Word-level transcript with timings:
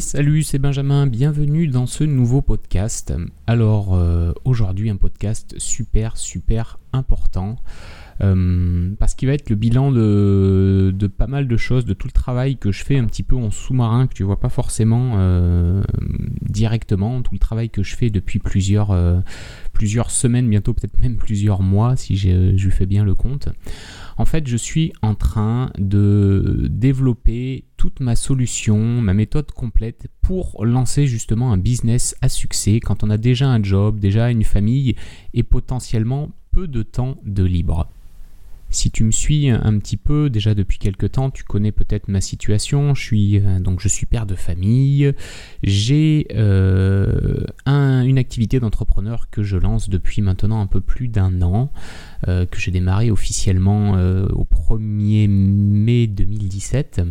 Salut, 0.00 0.42
c'est 0.42 0.58
Benjamin, 0.58 1.06
bienvenue 1.06 1.68
dans 1.68 1.86
ce 1.86 2.02
nouveau 2.04 2.42
podcast. 2.42 3.12
Alors 3.46 3.94
euh, 3.94 4.32
aujourd'hui 4.44 4.90
un 4.90 4.96
podcast 4.96 5.54
super 5.58 6.16
super 6.16 6.80
important 6.92 7.56
euh, 8.20 8.90
parce 8.98 9.14
qu'il 9.14 9.28
va 9.28 9.34
être 9.34 9.50
le 9.50 9.56
bilan 9.56 9.92
de, 9.92 10.92
pas 11.16 11.26
mal 11.26 11.46
de 11.46 11.56
choses, 11.56 11.84
de 11.84 11.92
tout 11.92 12.08
le 12.08 12.12
travail 12.12 12.56
que 12.56 12.72
je 12.72 12.84
fais 12.84 12.96
un 12.96 13.04
petit 13.04 13.22
peu 13.22 13.36
en 13.36 13.50
sous-marin 13.50 14.06
que 14.06 14.14
tu 14.14 14.24
vois 14.24 14.40
pas 14.40 14.48
forcément 14.48 15.12
euh, 15.16 15.82
directement, 16.42 17.22
tout 17.22 17.34
le 17.34 17.38
travail 17.40 17.70
que 17.70 17.82
je 17.82 17.94
fais 17.94 18.10
depuis 18.10 18.40
plusieurs, 18.40 18.96
plusieurs 19.72 20.10
semaines, 20.10 20.48
bientôt 20.48 20.74
peut-être 20.74 20.98
même 20.98 21.16
plusieurs 21.16 21.62
mois 21.62 21.96
si 21.96 22.16
je 22.16 22.70
fais 22.70 22.86
bien 22.86 23.04
le 23.04 23.14
compte. 23.14 23.48
En 24.16 24.24
fait, 24.24 24.46
je 24.46 24.56
suis 24.56 24.92
en 25.02 25.14
train 25.14 25.70
de 25.78 26.68
développer 26.70 27.64
toute 27.84 28.00
ma 28.00 28.16
solution, 28.16 28.78
ma 28.78 29.12
méthode 29.12 29.52
complète 29.52 30.08
pour 30.22 30.64
lancer 30.64 31.06
justement 31.06 31.52
un 31.52 31.58
business 31.58 32.16
à 32.22 32.30
succès 32.30 32.80
quand 32.80 33.04
on 33.04 33.10
a 33.10 33.18
déjà 33.18 33.46
un 33.46 33.62
job, 33.62 33.98
déjà 33.98 34.30
une 34.30 34.42
famille 34.42 34.96
et 35.34 35.42
potentiellement 35.42 36.30
peu 36.50 36.66
de 36.66 36.82
temps 36.82 37.18
de 37.26 37.44
libre. 37.44 37.86
Si 38.74 38.90
tu 38.90 39.04
me 39.04 39.12
suis 39.12 39.50
un 39.50 39.78
petit 39.78 39.96
peu 39.96 40.28
déjà 40.28 40.52
depuis 40.52 40.78
quelques 40.78 41.12
temps, 41.12 41.30
tu 41.30 41.44
connais 41.44 41.70
peut-être 41.70 42.08
ma 42.08 42.20
situation. 42.20 42.92
Je 42.96 43.00
suis 43.00 43.38
euh, 43.38 43.60
donc 43.60 43.78
je 43.78 43.86
suis 43.86 44.04
père 44.04 44.26
de 44.26 44.34
famille. 44.34 45.14
J'ai 45.62 46.26
euh, 46.34 47.54
une 47.66 48.18
activité 48.18 48.58
d'entrepreneur 48.58 49.30
que 49.30 49.44
je 49.44 49.56
lance 49.56 49.88
depuis 49.88 50.22
maintenant 50.22 50.60
un 50.60 50.66
peu 50.66 50.80
plus 50.80 51.06
d'un 51.06 51.40
an, 51.42 51.70
euh, 52.26 52.46
que 52.46 52.58
j'ai 52.58 52.72
démarré 52.72 53.12
officiellement 53.12 53.92
au 53.92 54.44
1er 54.44 55.28
mai 55.28 56.08
2017. 56.08 57.02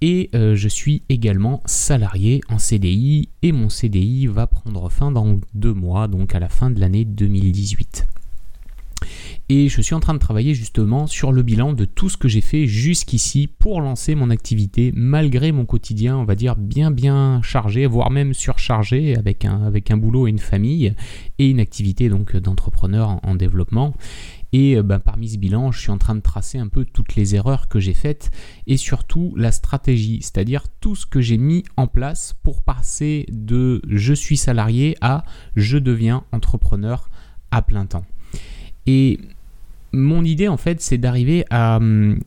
Et 0.00 0.30
je 0.32 0.68
suis 0.68 1.02
également 1.08 1.62
salarié 1.66 2.40
en 2.48 2.58
CDI 2.58 3.28
et 3.42 3.52
mon 3.52 3.68
CDI 3.68 4.26
va 4.26 4.48
prendre 4.48 4.90
fin 4.90 5.12
dans 5.12 5.38
deux 5.54 5.72
mois, 5.72 6.08
donc 6.08 6.34
à 6.34 6.40
la 6.40 6.48
fin 6.48 6.68
de 6.70 6.80
l'année 6.80 7.04
2018. 7.04 8.06
Et 9.50 9.68
je 9.68 9.82
suis 9.82 9.94
en 9.94 10.00
train 10.00 10.14
de 10.14 10.18
travailler 10.18 10.54
justement 10.54 11.06
sur 11.06 11.30
le 11.30 11.42
bilan 11.42 11.74
de 11.74 11.84
tout 11.84 12.08
ce 12.08 12.16
que 12.16 12.28
j'ai 12.28 12.40
fait 12.40 12.66
jusqu'ici 12.66 13.46
pour 13.46 13.82
lancer 13.82 14.14
mon 14.14 14.30
activité, 14.30 14.90
malgré 14.94 15.52
mon 15.52 15.66
quotidien, 15.66 16.16
on 16.16 16.24
va 16.24 16.34
dire, 16.34 16.56
bien 16.56 16.90
bien 16.90 17.42
chargé, 17.42 17.84
voire 17.84 18.10
même 18.10 18.32
surchargé, 18.32 19.16
avec 19.16 19.44
un, 19.44 19.62
avec 19.62 19.90
un 19.90 19.98
boulot 19.98 20.26
et 20.26 20.30
une 20.30 20.38
famille, 20.38 20.94
et 21.38 21.50
une 21.50 21.60
activité 21.60 22.08
donc 22.08 22.34
d'entrepreneur 22.36 23.20
en, 23.22 23.34
développement. 23.34 23.94
Et 24.54 24.76
euh, 24.76 24.82
ben, 24.82 24.98
parmi 24.98 25.28
ce 25.28 25.36
bilan, 25.36 25.72
je 25.72 25.80
suis 25.80 25.90
en 25.90 25.98
train 25.98 26.14
de 26.14 26.20
tracer 26.20 26.56
un 26.56 26.68
peu 26.68 26.86
toutes 26.86 27.14
les 27.14 27.34
erreurs 27.34 27.68
que 27.68 27.80
j'ai 27.80 27.92
faites 27.92 28.30
et 28.66 28.78
surtout 28.78 29.34
la 29.36 29.52
stratégie, 29.52 30.20
c'est-à-dire 30.22 30.64
tout 30.80 30.94
ce 30.94 31.04
que 31.04 31.20
j'ai 31.20 31.36
mis 31.36 31.64
en 31.76 31.86
place 31.86 32.34
pour 32.44 32.62
passer 32.62 33.26
de 33.30 33.82
je 33.88 34.14
suis 34.14 34.38
salarié 34.38 34.96
à 35.02 35.24
je 35.54 35.76
deviens 35.76 36.24
entrepreneur 36.32 37.10
à 37.50 37.60
plein 37.60 37.84
temps. 37.84 38.06
Et 38.86 39.18
mon 39.94 40.24
idée, 40.24 40.48
en 40.48 40.56
fait, 40.56 40.80
c'est 40.80 40.98
d'arriver 40.98 41.44
à, 41.50 41.76
hum, 41.76 42.18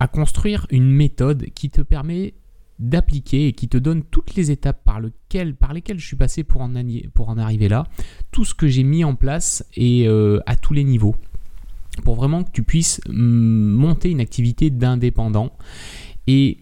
à, 0.00 0.08
construire 0.08 0.66
une 0.70 0.90
méthode 0.90 1.46
qui 1.54 1.70
te 1.70 1.82
permet 1.82 2.34
d'appliquer 2.78 3.48
et 3.48 3.52
qui 3.52 3.68
te 3.68 3.78
donne 3.78 4.02
toutes 4.02 4.34
les 4.34 4.50
étapes 4.50 4.84
par, 4.84 5.00
lesquelles 5.00 5.98
je 5.98 6.06
suis 6.06 6.16
passé 6.16 6.44
pour 6.44 6.60
en, 6.60 6.72
pour 7.14 7.30
en 7.30 7.38
arriver 7.38 7.68
là, 7.68 7.84
tout 8.32 8.44
ce 8.44 8.54
que 8.54 8.68
j'ai 8.68 8.82
mis 8.82 9.02
en 9.02 9.14
place 9.14 9.64
et 9.74 10.06
euh, 10.06 10.40
à 10.46 10.56
tous 10.56 10.74
les 10.74 10.84
niveaux, 10.84 11.16
pour 12.04 12.16
vraiment 12.16 12.44
que 12.44 12.50
tu 12.50 12.62
puisses 12.62 13.00
hum, 13.08 13.16
monter 13.16 14.10
une 14.10 14.20
activité 14.20 14.70
d'indépendant. 14.70 15.52
Et 16.26 16.58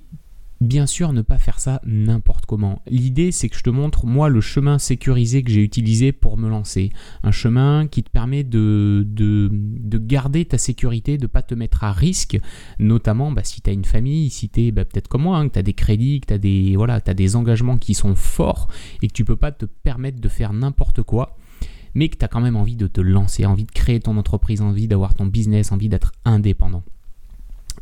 Bien 0.60 0.86
sûr, 0.86 1.12
ne 1.12 1.20
pas 1.20 1.38
faire 1.38 1.58
ça 1.58 1.80
n'importe 1.84 2.46
comment. 2.46 2.80
L'idée, 2.86 3.32
c'est 3.32 3.48
que 3.48 3.56
je 3.56 3.62
te 3.62 3.70
montre, 3.70 4.06
moi, 4.06 4.28
le 4.28 4.40
chemin 4.40 4.78
sécurisé 4.78 5.42
que 5.42 5.50
j'ai 5.50 5.62
utilisé 5.62 6.12
pour 6.12 6.38
me 6.38 6.48
lancer. 6.48 6.90
Un 7.22 7.32
chemin 7.32 7.86
qui 7.86 8.02
te 8.02 8.10
permet 8.10 8.44
de, 8.44 9.04
de, 9.06 9.98
garder 9.98 10.44
ta 10.44 10.58
sécurité, 10.58 11.18
de 11.18 11.22
ne 11.22 11.26
pas 11.26 11.42
te 11.42 11.54
mettre 11.54 11.84
à 11.84 11.92
risque, 11.92 12.38
notamment 12.78 13.32
bah, 13.32 13.42
si 13.44 13.62
tu 13.62 13.70
as 13.70 13.72
une 13.72 13.84
famille, 13.84 14.30
si 14.30 14.48
tu 14.48 14.66
es 14.66 14.70
bah, 14.70 14.84
peut-être 14.84 15.08
comme 15.08 15.22
moi, 15.22 15.38
hein, 15.38 15.48
que 15.48 15.54
tu 15.54 15.58
as 15.58 15.62
des 15.62 15.74
crédits, 15.74 16.20
que 16.20 16.26
tu 16.26 16.34
as, 16.34 16.38
des, 16.38 16.76
voilà, 16.76 17.00
as 17.04 17.14
des 17.14 17.36
engagements 17.36 17.76
qui 17.76 17.94
sont 17.94 18.14
forts 18.14 18.68
et 19.02 19.08
que 19.08 19.12
tu 19.12 19.24
peux 19.24 19.36
pas 19.36 19.52
te 19.52 19.66
permettre 19.66 20.20
de 20.20 20.28
faire 20.28 20.52
n'importe 20.52 21.02
quoi 21.02 21.36
mais 21.96 22.08
que 22.08 22.16
tu 22.16 22.24
as 22.24 22.28
quand 22.28 22.40
même 22.40 22.56
envie 22.56 22.74
de 22.74 22.88
te 22.88 23.00
lancer, 23.00 23.46
envie 23.46 23.64
de 23.64 23.70
créer 23.70 24.00
ton 24.00 24.16
entreprise, 24.16 24.60
envie 24.60 24.88
d'avoir 24.88 25.14
ton 25.14 25.26
business, 25.26 25.70
envie 25.70 25.88
d'être 25.88 26.10
indépendant. 26.24 26.82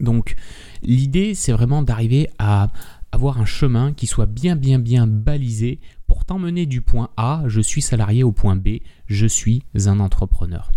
Donc 0.00 0.36
l'idée 0.82 1.34
c'est 1.34 1.52
vraiment 1.52 1.82
d'arriver 1.82 2.28
à 2.38 2.68
avoir 3.12 3.38
un 3.38 3.44
chemin 3.44 3.92
qui 3.92 4.06
soit 4.06 4.26
bien 4.26 4.56
bien 4.56 4.78
bien 4.78 5.06
balisé 5.06 5.80
pour 6.06 6.24
t'emmener 6.26 6.66
du 6.66 6.82
point 6.82 7.08
A, 7.16 7.42
je 7.46 7.60
suis 7.60 7.80
salarié 7.80 8.22
au 8.22 8.32
point 8.32 8.54
B, 8.54 8.80
je 9.06 9.26
suis 9.26 9.62
un 9.86 9.98
entrepreneur. 9.98 10.70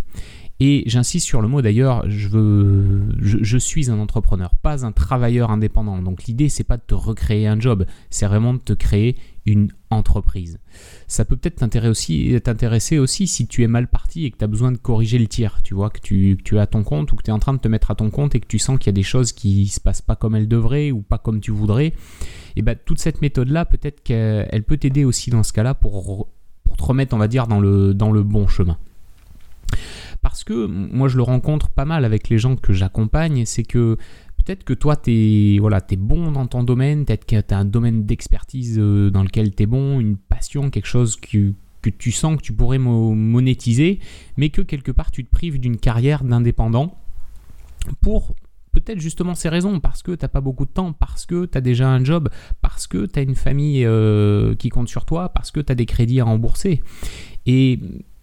Et 0.62 0.84
j'insiste 0.86 1.28
sur 1.28 1.42
le 1.42 1.50
mot 1.50 1.62
d'ailleurs, 1.62 2.10
je, 2.10 3.02
je, 3.20 3.58
suis 3.58 3.92
un 3.92 4.00
entrepreneur, 4.00 4.56
pas 4.56 4.86
un 4.86 4.94
travailleur 4.94 5.52
indépendant. 5.52 6.02
Donc 6.02 6.24
l'idée, 6.24 6.48
c'est 6.48 6.64
pas 6.64 6.78
de 6.78 6.84
te 6.88 6.96
recréer 6.96 7.48
un 7.48 7.60
job, 7.60 7.86
c'est 8.10 8.26
vraiment 8.28 8.54
de 8.54 8.60
te 8.60 8.72
créer 8.72 9.18
une 9.46 9.70
entreprise. 9.90 10.60
Ça 11.08 11.26
peut 11.26 11.36
peut-être 11.36 11.58
t'intéresser 11.58 12.98
aussi, 12.98 13.28
si 13.28 13.48
tu 13.48 13.64
es 13.64 13.68
mal 13.68 13.88
parti 13.88 14.26
et 14.26 14.32
que 14.32 14.38
tu 14.38 14.44
as 14.44 14.48
besoin 14.48 14.72
de 14.72 14.78
corriger 14.78 15.20
le 15.20 15.28
tir. 15.28 15.62
Tu 15.64 15.74
vois, 15.74 15.90
que 15.90 16.00
tu, 16.00 16.38
es 16.52 16.60
à 16.60 16.68
ton 16.68 16.84
compte 16.84 17.12
ou 17.12 17.16
que 17.16 17.24
tu 17.24 17.30
es 17.30 17.34
en 17.34 17.40
train 17.40 17.54
de 17.54 17.60
te 17.60 17.68
mettre 17.68 17.92
à 17.92 17.96
ton 17.96 18.10
compte 18.10 18.36
et 18.36 18.40
que 18.40 18.48
tu 18.48 18.60
sens 18.60 18.80
qu'il 18.80 18.88
y 18.88 18.90
a 18.90 18.94
des 18.94 19.04
choses 19.04 19.32
qui 19.32 19.68
se 19.68 19.80
passent 19.80 20.02
pas 20.02 20.16
comme 20.16 20.36
elles 20.36 20.48
devraient 20.48 20.92
ou 20.92 21.02
pas 21.02 21.18
comme 21.18 21.40
tu 21.40 21.52
voudrais. 21.52 21.94
Et 22.56 22.62
bien 22.62 22.76
toute 22.86 23.00
cette 23.00 23.22
méthode-là, 23.22 23.66
peut-être 23.66 24.02
qu'elle 24.04 24.64
peut 24.66 24.78
t'aider 24.78 25.06
aussi 25.06 25.30
dans 25.30 25.44
ce 25.44 25.54
cas-là 25.54 25.74
pour, 25.74 26.28
pour 26.64 26.78
te 26.78 26.84
remettre, 26.84 27.16
on 27.16 27.20
va 27.20 27.28
dire, 27.28 27.48
dans 27.48 27.60
le, 27.60 27.94
dans 27.94 28.12
le 28.12 28.24
bon 28.24 28.48
chemin 28.48 28.78
parce 30.22 30.44
que 30.44 30.66
moi 30.66 31.08
je 31.08 31.18
le 31.18 31.22
rencontre 31.22 31.70
pas 31.70 31.86
mal 31.86 32.04
avec 32.04 32.30
les 32.30 32.40
gens 32.40 32.56
que 32.56 32.74
j'accompagne, 32.74 33.46
c'est 33.46 33.64
que 33.64 33.98
peut-être 34.46 34.64
que 34.64 34.74
toi 34.74 34.96
tu 34.96 35.12
es, 35.12 35.60
voilà, 35.60 35.82
es 35.90 35.96
bon 35.96 36.32
dans 36.32 36.48
ton 36.48 36.64
domaine, 36.64 37.06
peut-être 37.06 37.26
que 37.26 37.42
tu 37.42 37.54
as 37.54 37.58
un 37.58 37.66
domaine 37.66 38.06
d'expertise 38.06 38.78
euh, 38.80 39.10
dans 39.10 39.24
lequel 39.24 39.54
tu 39.54 39.64
es 39.64 39.66
bon, 39.66 40.00
une 40.00 40.18
passion, 40.18 40.70
quelque 40.70 40.88
chose 40.88 41.18
que, 41.18 41.54
tu 41.98 42.12
sens 42.12 42.38
que 42.38 42.42
tu 42.42 42.54
pourrais 42.54 42.80
monétiser, 42.80 44.00
mais 44.38 44.50
que 44.50 44.62
quelque 44.62 44.92
part 44.92 45.12
tu 45.12 45.24
te 45.24 45.30
prives 45.30 45.60
d'une 45.60 45.78
carrière 45.78 46.24
d'indépendant 46.24 46.98
pour 48.02 48.36
peut-être 48.72 49.00
justement 49.00 49.36
ces 49.36 49.50
raisons, 49.50 49.80
parce 49.80 50.04
que 50.04 50.12
tu 50.12 50.24
n'as 50.24 50.30
pas 50.30 50.42
beaucoup 50.42 50.66
de 50.66 50.72
temps, 50.72 50.94
parce 50.94 51.26
que 51.26 51.46
tu 51.46 51.58
as 51.58 51.62
déjà 51.62 51.90
un 51.90 52.04
job, 52.04 52.30
parce 52.62 52.88
que 52.88 53.06
tu 53.06 53.20
as 53.20 53.22
une 53.22 53.36
famille 53.36 53.86
euh, 53.86 54.56
qui 54.56 54.70
compte 54.70 54.90
sur 54.90 55.06
toi, 55.06 55.30
parce 55.30 55.52
que 55.52 55.60
tu 55.60 55.72
as 55.72 55.76
des 55.76 55.86
crédits 55.86 56.20
à 56.20 56.26
rembourser. 56.26 56.82
Et 57.46 57.80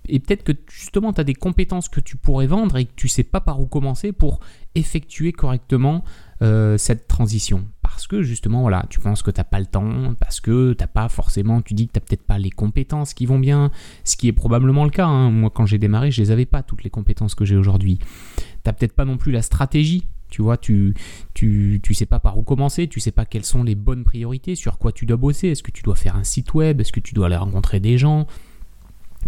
et 0.08 0.18
peut-être 0.18 0.42
que 0.42 0.52
justement 0.70 1.12
tu 1.12 1.20
as 1.20 1.24
des 1.24 1.34
compétences 1.34 1.88
que 1.88 2.00
tu 2.00 2.16
pourrais 2.16 2.46
vendre 2.46 2.76
et 2.76 2.84
que 2.84 2.92
tu 2.96 3.08
sais 3.08 3.22
pas 3.22 3.40
par 3.40 3.60
où 3.60 3.66
commencer 3.66 4.12
pour 4.12 4.40
effectuer 4.74 5.32
correctement 5.32 6.04
euh, 6.42 6.76
cette 6.76 7.06
transition. 7.06 7.66
Parce 7.82 8.06
que 8.06 8.22
justement, 8.22 8.62
voilà, 8.62 8.84
tu 8.88 9.00
penses 9.00 9.22
que 9.22 9.30
tu 9.30 9.38
n'as 9.38 9.44
pas 9.44 9.60
le 9.60 9.66
temps, 9.66 10.14
parce 10.18 10.40
que 10.40 10.72
t'as 10.72 10.86
pas 10.86 11.08
forcément, 11.08 11.60
tu 11.60 11.74
dis 11.74 11.86
que 11.86 11.92
tu 11.92 11.98
n'as 11.98 12.04
peut-être 12.04 12.26
pas 12.26 12.38
les 12.38 12.50
compétences 12.50 13.14
qui 13.14 13.26
vont 13.26 13.38
bien, 13.38 13.70
ce 14.04 14.16
qui 14.16 14.28
est 14.28 14.32
probablement 14.32 14.84
le 14.84 14.90
cas. 14.90 15.06
Hein. 15.06 15.30
Moi, 15.30 15.50
quand 15.50 15.66
j'ai 15.66 15.78
démarré, 15.78 16.10
je 16.10 16.20
les 16.20 16.30
avais 16.30 16.46
pas, 16.46 16.62
toutes 16.62 16.84
les 16.84 16.90
compétences 16.90 17.34
que 17.34 17.44
j'ai 17.44 17.56
aujourd'hui. 17.56 17.98
Tu 17.98 18.44
n'as 18.66 18.72
peut-être 18.72 18.94
pas 18.94 19.04
non 19.04 19.18
plus 19.18 19.30
la 19.32 19.42
stratégie 19.42 20.04
tu 20.32 20.40
vois, 20.40 20.56
tu, 20.56 20.94
tu, 21.34 21.78
tu 21.82 21.92
sais 21.92 22.06
pas 22.06 22.18
par 22.18 22.38
où 22.38 22.42
commencer, 22.42 22.88
tu 22.88 23.00
sais 23.00 23.12
pas 23.12 23.26
quelles 23.26 23.44
sont 23.44 23.62
les 23.62 23.74
bonnes 23.74 24.02
priorités, 24.02 24.54
sur 24.54 24.78
quoi 24.78 24.90
tu 24.90 25.04
dois 25.04 25.18
bosser, 25.18 25.48
est-ce 25.48 25.62
que 25.62 25.70
tu 25.70 25.82
dois 25.82 25.94
faire 25.94 26.16
un 26.16 26.24
site 26.24 26.54
web, 26.54 26.80
est-ce 26.80 26.90
que 26.90 27.00
tu 27.00 27.12
dois 27.12 27.26
aller 27.26 27.36
rencontrer 27.36 27.80
des 27.80 27.98
gens, 27.98 28.26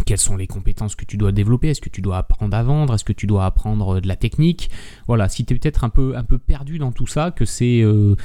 quelles 0.05 0.19
sont 0.19 0.35
les 0.35 0.47
compétences 0.47 0.95
que 0.95 1.05
tu 1.05 1.17
dois 1.17 1.31
développer? 1.31 1.69
Est-ce 1.69 1.81
que 1.81 1.89
tu 1.89 2.01
dois 2.01 2.17
apprendre 2.17 2.55
à 2.55 2.63
vendre? 2.63 2.93
Est-ce 2.93 3.03
que 3.03 3.13
tu 3.13 3.27
dois 3.27 3.45
apprendre 3.45 4.01
de 4.01 4.07
la 4.07 4.15
technique? 4.15 4.69
Voilà, 5.07 5.29
si 5.29 5.45
tu 5.45 5.53
es 5.53 5.57
peut-être 5.57 5.83
un 5.83 5.89
peu, 5.89 6.15
un 6.17 6.23
peu 6.23 6.37
perdu 6.37 6.77
dans 6.79 6.91
tout 6.91 7.07
ça, 7.07 7.31
que 7.31 7.45
c'est 7.45 7.81
euh, 7.81 8.15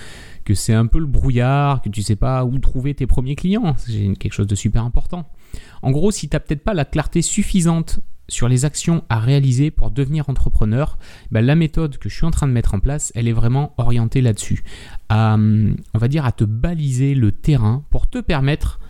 un 0.68 0.86
peu 0.86 0.98
le 0.98 1.06
brouillard, 1.06 1.82
que 1.82 1.88
tu 1.88 2.02
sais 2.02 2.16
pas 2.16 2.44
où 2.44 2.58
trouver 2.58 2.94
tes 2.94 3.06
premiers 3.06 3.36
clients, 3.36 3.74
c'est 3.78 4.14
quelque 4.18 4.32
chose 4.32 4.46
de 4.46 4.54
super 4.54 4.84
important. 4.84 5.28
En 5.82 5.90
gros, 5.90 6.10
si 6.10 6.28
tu 6.28 6.34
n'as 6.34 6.40
peut-être 6.40 6.64
pas 6.64 6.74
la 6.74 6.84
clarté 6.84 7.22
suffisante 7.22 8.00
sur 8.28 8.48
les 8.48 8.64
actions 8.64 9.04
à 9.08 9.18
réaliser 9.18 9.70
pour 9.70 9.90
devenir 9.90 10.28
entrepreneur, 10.28 10.98
bah, 11.30 11.42
la 11.42 11.54
méthode 11.54 11.98
que 11.98 12.08
je 12.08 12.14
suis 12.14 12.26
en 12.26 12.30
train 12.30 12.46
de 12.46 12.52
mettre 12.52 12.74
en 12.74 12.80
place, 12.80 13.12
elle 13.14 13.28
est 13.28 13.32
vraiment 13.32 13.74
orientée 13.76 14.20
là-dessus. 14.22 14.64
on 15.10 15.74
va 15.94 16.08
dire 16.08 16.24
à 16.24 16.32
te 16.32 16.44
baliser 16.44 17.14
le 17.14 17.32
terrain 17.32 17.84
pour 17.90 18.08
te 18.08 18.18
permettre 18.18 18.80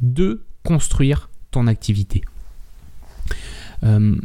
de 0.00 0.44
construire 0.64 1.29
ton 1.50 1.66
activité. 1.66 2.22
Euh, 3.82 4.16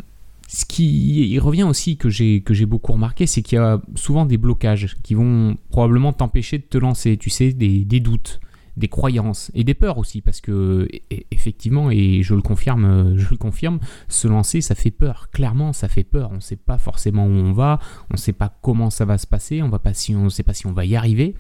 ce 0.48 0.66
qui 0.66 1.38
revient 1.40 1.64
aussi 1.64 1.98
que 1.98 2.10
j'ai 2.10 2.42
que 2.42 2.54
j'ai 2.54 2.66
beaucoup 2.66 2.94
remarqué, 2.94 3.28
c'est 3.28 3.42
qu'il 3.42 3.58
y 3.58 3.62
a 3.62 3.82
souvent 3.96 4.26
des 4.26 4.38
blocages 4.38 4.96
qui 5.04 5.14
vont 5.14 5.58
probablement 5.70 6.14
t'empêcher 6.14 6.60
de 6.60 6.64
te 6.64 6.78
lancer. 6.78 7.18
Tu 7.18 7.30
sais, 7.30 7.52
des, 7.52 8.00
doutes, 8.00 8.40
des 8.78 8.88
croyances 8.88 9.52
et 9.56 9.64
des 9.64 9.74
peurs 9.74 9.98
aussi, 9.98 10.22
parce 10.22 10.42
que 10.42 10.88
effectivement, 11.32 11.90
et 11.90 12.22
je 12.22 12.36
le 12.36 12.42
confirme, 12.42 13.18
je 13.18 13.28
le 13.32 13.38
confirme, 13.38 13.80
se 14.08 14.28
lancer, 14.28 14.62
ça 14.62 14.76
fait 14.76 14.92
peur. 14.92 15.30
Clairement, 15.32 15.74
ça 15.74 15.88
fait 15.88 16.04
peur. 16.04 16.30
On 16.32 16.36
ne 16.36 16.42
sait 16.42 16.56
pas 16.56 16.78
forcément 16.78 17.26
où 17.26 17.32
on 17.32 17.52
va, 17.52 17.80
on 18.12 18.14
ne 18.14 18.20
sait 18.20 18.34
pas 18.34 18.56
comment 18.62 18.90
ça 18.90 19.04
va 19.04 19.18
se 19.18 19.28
passer, 19.28 19.62
on 19.62 19.70
va 19.70 19.80
pas 19.80 19.94
si 19.94 20.16
on 20.16 20.26
ne 20.26 20.30
sait 20.30 20.44
pas 20.44 20.54
si 20.54 20.68
on 20.68 20.74
va 20.74 20.86
y 20.86 20.96
arriver. 20.96 21.34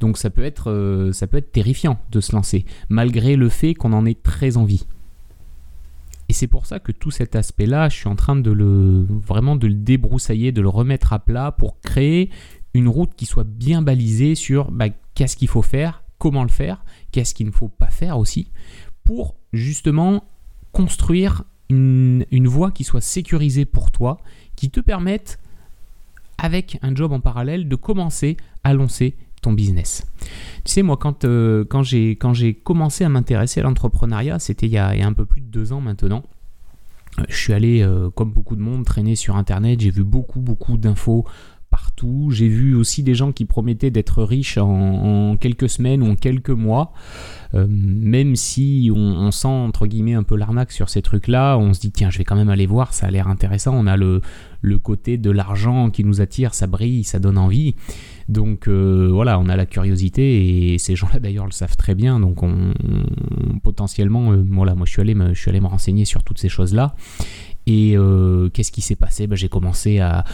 Donc 0.00 0.18
ça 0.18 0.30
peut 0.30 0.44
être, 0.44 0.70
euh, 0.70 1.12
ça 1.12 1.26
peut 1.26 1.38
être 1.38 1.52
terrifiant 1.52 1.98
de 2.10 2.20
se 2.20 2.32
lancer, 2.32 2.64
malgré 2.88 3.36
le 3.36 3.48
fait 3.48 3.74
qu'on 3.74 3.92
en 3.92 4.06
ait 4.06 4.14
très 4.14 4.56
envie. 4.56 4.86
Et 6.28 6.32
c'est 6.32 6.48
pour 6.48 6.66
ça 6.66 6.80
que 6.80 6.92
tout 6.92 7.10
cet 7.10 7.36
aspect-là, 7.36 7.88
je 7.88 7.96
suis 7.96 8.08
en 8.08 8.16
train 8.16 8.36
de 8.36 8.50
le 8.50 9.06
vraiment 9.08 9.56
de 9.56 9.66
le 9.66 9.74
débroussailler, 9.74 10.52
de 10.52 10.60
le 10.60 10.68
remettre 10.68 11.12
à 11.12 11.20
plat 11.20 11.52
pour 11.52 11.80
créer 11.80 12.30
une 12.74 12.88
route 12.88 13.14
qui 13.16 13.26
soit 13.26 13.46
bien 13.46 13.80
balisée 13.82 14.34
sur 14.34 14.70
bah, 14.70 14.88
qu'est-ce 15.14 15.36
qu'il 15.36 15.48
faut 15.48 15.62
faire, 15.62 16.02
comment 16.18 16.42
le 16.42 16.48
faire, 16.48 16.84
qu'est-ce 17.12 17.34
qu'il 17.34 17.46
ne 17.46 17.52
faut 17.52 17.68
pas 17.68 17.90
faire 17.90 18.18
aussi, 18.18 18.50
pour 19.04 19.36
justement 19.52 20.24
construire 20.72 21.44
une, 21.70 22.26
une 22.30 22.48
voie 22.48 22.70
qui 22.70 22.84
soit 22.84 23.00
sécurisée 23.00 23.64
pour 23.64 23.90
toi, 23.90 24.18
qui 24.56 24.70
te 24.70 24.80
permette, 24.80 25.38
avec 26.38 26.78
un 26.82 26.94
job 26.94 27.12
en 27.12 27.20
parallèle, 27.20 27.68
de 27.68 27.76
commencer 27.76 28.36
à 28.62 28.74
lancer 28.74 29.16
business. 29.52 30.06
Tu 30.64 30.72
sais, 30.72 30.82
moi, 30.82 30.96
quand, 30.96 31.24
euh, 31.24 31.64
quand 31.68 31.82
j'ai 31.82 32.54
commencé 32.54 33.04
à 33.04 33.08
m'intéresser 33.08 33.60
à 33.60 33.62
l'entrepreneuriat, 33.64 34.38
c'était 34.38 34.66
il, 34.66 34.72
y 34.72 34.78
a 34.78 34.90
un 34.90 35.12
peu 35.12 35.26
plus 35.26 35.40
de 35.40 35.46
deux 35.46 35.72
ans 35.72 35.80
maintenant. 35.80 36.22
Je 37.28 37.36
suis 37.36 37.52
allé, 37.52 37.82
euh, 37.82 38.10
comme 38.10 38.30
beaucoup 38.30 38.56
de 38.56 38.60
monde, 38.60 38.84
traîner 38.84 39.16
sur 39.16 39.36
Internet. 39.36 39.80
J'ai 39.80 39.90
vu 39.90 40.04
beaucoup, 40.04 40.40
beaucoup 40.40 40.76
d'infos 40.76 41.24
partout. 41.70 42.30
J'ai 42.30 42.48
vu 42.48 42.74
aussi 42.74 43.02
des 43.02 43.14
gens 43.14 43.32
qui 43.32 43.44
promettaient 43.44 43.90
d'être 43.90 44.22
riches 44.22 44.58
en, 44.58 45.36
quelques 45.36 45.68
semaines 45.68 46.02
ou 46.02 46.10
en 46.10 46.14
quelques 46.14 46.50
mois. 46.50 46.92
Euh, 47.54 47.66
même 47.68 48.36
si 48.36 48.90
on, 48.94 49.30
sent 49.30 49.48
entre 49.48 49.86
guillemets 49.86 50.14
un 50.14 50.22
peu 50.22 50.36
l'arnaque 50.36 50.72
sur 50.72 50.88
ces 50.88 51.02
trucs-là, 51.02 51.56
on 51.56 51.72
se 51.72 51.80
dit 51.80 51.90
tiens, 51.90 52.10
je 52.10 52.18
vais 52.18 52.24
quand 52.24 52.36
même 52.36 52.50
aller 52.50 52.66
voir, 52.66 52.92
ça 52.92 53.06
a 53.06 53.10
l'air 53.10 53.28
intéressant. 53.28 53.74
On 53.74 53.86
a 53.86 53.96
le, 53.96 54.20
le 54.60 54.78
côté 54.78 55.16
de 55.18 55.30
l'argent 55.30 55.90
qui 55.90 56.04
nous 56.04 56.20
attire, 56.20 56.54
ça 56.54 56.66
brille, 56.66 57.04
ça 57.04 57.18
donne 57.18 57.38
envie. 57.38 57.74
Donc 58.28 58.66
euh, 58.66 59.08
voilà, 59.12 59.38
on 59.38 59.48
a 59.48 59.56
la 59.56 59.66
curiosité 59.66 60.72
et 60.72 60.78
ces 60.78 60.96
gens-là 60.96 61.20
d'ailleurs 61.20 61.46
le 61.46 61.52
savent 61.52 61.76
très 61.76 61.94
bien. 61.94 62.18
Donc 62.18 62.42
on, 62.42 62.72
potentiellement, 63.62 64.32
euh, 64.32 64.44
voilà, 64.50 64.74
moi 64.74 64.86
je 64.86 64.92
suis 64.92 65.00
allé 65.00 65.14
me, 65.14 65.32
je 65.34 65.50
renseigner 65.62 66.04
sur 66.04 66.24
toutes 66.24 66.38
ces 66.38 66.48
choses-là. 66.48 66.94
Et 67.68 67.96
euh, 67.96 68.48
qu'est-ce 68.48 68.70
qui 68.70 68.80
s'est 68.80 68.96
passé? 68.96 69.26
Ben, 69.26 69.36
J'ai 69.36 69.48
commencé 69.48 69.98
à, 69.98 70.24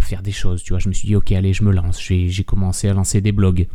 faire 0.00 0.22
des 0.22 0.32
choses, 0.32 0.62
tu 0.62 0.72
vois. 0.72 0.80
Je 0.80 0.88
me 0.88 0.92
suis 0.92 1.06
dit, 1.06 1.14
ok, 1.14 1.30
allez, 1.32 1.52
je 1.52 1.62
me 1.62 1.72
lance. 1.72 2.00
J'ai 2.00 2.44
commencé 2.44 2.88
à 2.88 2.94
lancer 2.94 3.20
des 3.20 3.32
blogs. 3.32 3.68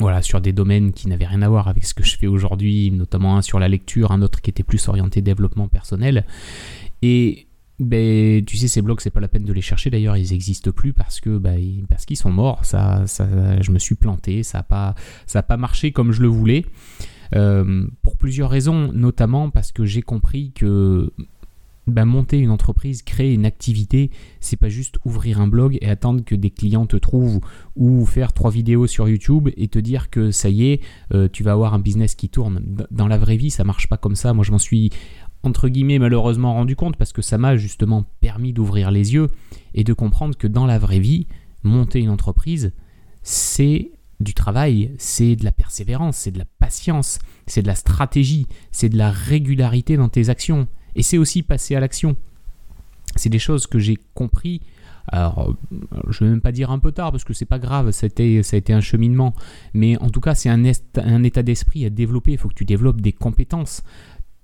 Voilà, 0.00 0.22
sur 0.22 0.40
des 0.40 0.52
domaines 0.52 0.92
qui 0.92 1.08
n'avaient 1.08 1.26
rien 1.26 1.42
à 1.42 1.48
voir 1.48 1.68
avec 1.68 1.84
ce 1.84 1.92
que 1.92 2.04
je 2.04 2.16
fais 2.16 2.26
aujourd'hui, 2.26 2.90
notamment 2.90 3.36
un 3.36 3.42
sur 3.42 3.58
la 3.58 3.68
lecture, 3.68 4.12
un 4.12 4.22
autre 4.22 4.40
qui 4.40 4.50
était 4.50 4.62
plus 4.62 4.88
orienté 4.88 5.20
développement 5.20 5.68
personnel. 5.68 6.24
Et 7.02 7.46
ben, 7.80 8.44
tu 8.44 8.58
sais, 8.58 8.68
ces 8.68 8.82
blogs, 8.82 9.00
c'est 9.00 9.10
pas 9.10 9.20
la 9.20 9.28
peine 9.28 9.44
de 9.44 9.52
les 9.52 9.62
chercher. 9.62 9.90
D'ailleurs, 9.90 10.16
ils 10.16 10.30
n'existent 10.30 10.70
plus 10.70 10.92
parce 10.92 11.18
que 11.20 11.38
ben, 11.38 11.86
parce 11.88 12.04
qu'ils 12.04 12.18
sont 12.18 12.30
morts. 12.30 12.64
Ça, 12.64 13.06
ça, 13.06 13.26
je 13.60 13.70
me 13.72 13.78
suis 13.78 13.94
planté. 13.94 14.42
Ça 14.42 14.58
n'a 14.58 14.62
pas, 14.62 14.94
ça 15.26 15.42
pas 15.42 15.56
marché 15.56 15.90
comme 15.90 16.12
je 16.12 16.20
le 16.20 16.28
voulais. 16.28 16.66
Euh, 17.34 17.86
pour 18.02 18.16
plusieurs 18.16 18.50
raisons, 18.50 18.92
notamment 18.92 19.50
parce 19.50 19.72
que 19.72 19.84
j'ai 19.84 20.02
compris 20.02 20.52
que 20.52 21.12
bah, 21.86 22.04
monter 22.04 22.38
une 22.38 22.50
entreprise, 22.50 23.02
créer 23.02 23.32
une 23.32 23.46
activité, 23.46 24.10
c'est 24.40 24.56
pas 24.56 24.68
juste 24.68 24.96
ouvrir 25.04 25.40
un 25.40 25.46
blog 25.46 25.78
et 25.80 25.88
attendre 25.88 26.24
que 26.24 26.34
des 26.34 26.50
clients 26.50 26.86
te 26.86 26.96
trouvent 26.96 27.40
ou 27.76 28.04
faire 28.04 28.32
trois 28.32 28.50
vidéos 28.50 28.86
sur 28.86 29.08
YouTube 29.08 29.48
et 29.56 29.68
te 29.68 29.78
dire 29.78 30.10
que 30.10 30.30
ça 30.30 30.50
y 30.50 30.70
est, 30.70 30.80
euh, 31.14 31.28
tu 31.32 31.42
vas 31.42 31.52
avoir 31.52 31.72
un 31.72 31.78
business 31.78 32.14
qui 32.14 32.28
tourne. 32.28 32.62
Dans 32.90 33.08
la 33.08 33.16
vraie 33.16 33.36
vie, 33.36 33.50
ça 33.50 33.64
marche 33.64 33.88
pas 33.88 33.96
comme 33.96 34.16
ça. 34.16 34.34
Moi, 34.34 34.44
je 34.44 34.52
m'en 34.52 34.58
suis 34.58 34.90
entre 35.42 35.68
guillemets 35.68 35.98
malheureusement 35.98 36.54
rendu 36.54 36.76
compte 36.76 36.96
parce 36.96 37.12
que 37.12 37.22
ça 37.22 37.38
m'a 37.38 37.56
justement 37.56 38.04
permis 38.20 38.52
d'ouvrir 38.52 38.90
les 38.90 39.14
yeux 39.14 39.28
et 39.74 39.84
de 39.84 39.92
comprendre 39.92 40.36
que 40.36 40.46
dans 40.46 40.66
la 40.66 40.78
vraie 40.78 40.98
vie, 40.98 41.26
monter 41.62 42.00
une 42.00 42.10
entreprise, 42.10 42.72
c'est 43.22 43.90
du 44.20 44.34
travail, 44.34 44.92
c'est 44.98 45.34
de 45.34 45.44
la 45.44 45.52
persévérance, 45.52 46.16
c'est 46.16 46.30
de 46.30 46.38
la 46.38 46.44
patience, 46.58 47.18
c'est 47.46 47.62
de 47.62 47.66
la 47.66 47.74
stratégie, 47.74 48.46
c'est 48.70 48.90
de 48.90 48.98
la 48.98 49.10
régularité 49.10 49.96
dans 49.96 50.08
tes 50.08 50.28
actions. 50.28 50.68
Et 50.94 51.02
c'est 51.02 51.18
aussi 51.18 51.42
passer 51.42 51.74
à 51.74 51.80
l'action. 51.80 52.16
C'est 53.16 53.30
des 53.30 53.38
choses 53.38 53.66
que 53.66 53.78
j'ai 53.78 53.98
compris. 54.14 54.60
Alors, 55.08 55.56
je 56.08 56.22
ne 56.22 56.28
vais 56.28 56.34
même 56.34 56.40
pas 56.40 56.52
dire 56.52 56.70
un 56.70 56.78
peu 56.78 56.92
tard 56.92 57.10
parce 57.10 57.24
que 57.24 57.32
c'est 57.32 57.46
pas 57.46 57.58
grave, 57.58 57.90
ça 57.90 58.04
a, 58.04 58.08
été, 58.08 58.42
ça 58.42 58.56
a 58.56 58.58
été 58.58 58.72
un 58.72 58.80
cheminement. 58.80 59.34
Mais 59.72 59.96
en 59.98 60.10
tout 60.10 60.20
cas, 60.20 60.34
c'est 60.34 60.50
un, 60.50 60.62
un 60.96 61.22
état 61.22 61.42
d'esprit 61.42 61.84
à 61.84 61.90
développer. 61.90 62.32
Il 62.32 62.38
faut 62.38 62.48
que 62.48 62.54
tu 62.54 62.64
développes 62.64 63.00
des 63.00 63.12
compétences, 63.12 63.82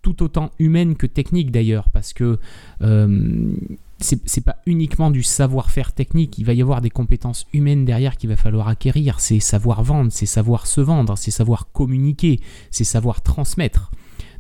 tout 0.07 0.23
autant 0.23 0.53
humaines 0.61 0.95
que 0.95 1.09
techniques 1.09 1.51
d'ailleurs, 1.51 1.91
parce 1.91 2.13
que 2.13 2.39
euh, 2.81 3.53
c'est 3.99 4.45
pas 4.45 4.59
uniquement 4.65 5.11
du 5.11 5.25
savoir-faire 5.25 5.93
technique, 5.93 6.39
il 6.39 6.45
va 6.45 6.53
y 6.53 6.63
avoir 6.63 6.81
des 6.81 6.91
compétences 6.91 7.45
humaines 7.53 7.85
derrière 7.85 8.17
qu'il 8.17 8.29
va 8.29 8.37
falloir 8.37 8.69
acquérir. 8.69 9.19
C'est 9.19 9.41
savoir 9.41 9.83
vendre, 9.83 10.13
c'est 10.13 10.27
savoir 10.27 10.69
se 10.69 10.81
vendre, 10.81 11.19
c'est 11.19 11.33
savoir 11.33 11.73
communiquer, 11.73 12.39
c'est 12.71 12.85
savoir 12.85 13.21
transmettre. 13.21 13.91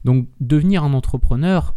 Donc 0.04 0.28
devenir 0.40 0.84
un 0.84 0.92
entrepreneur, 0.92 1.74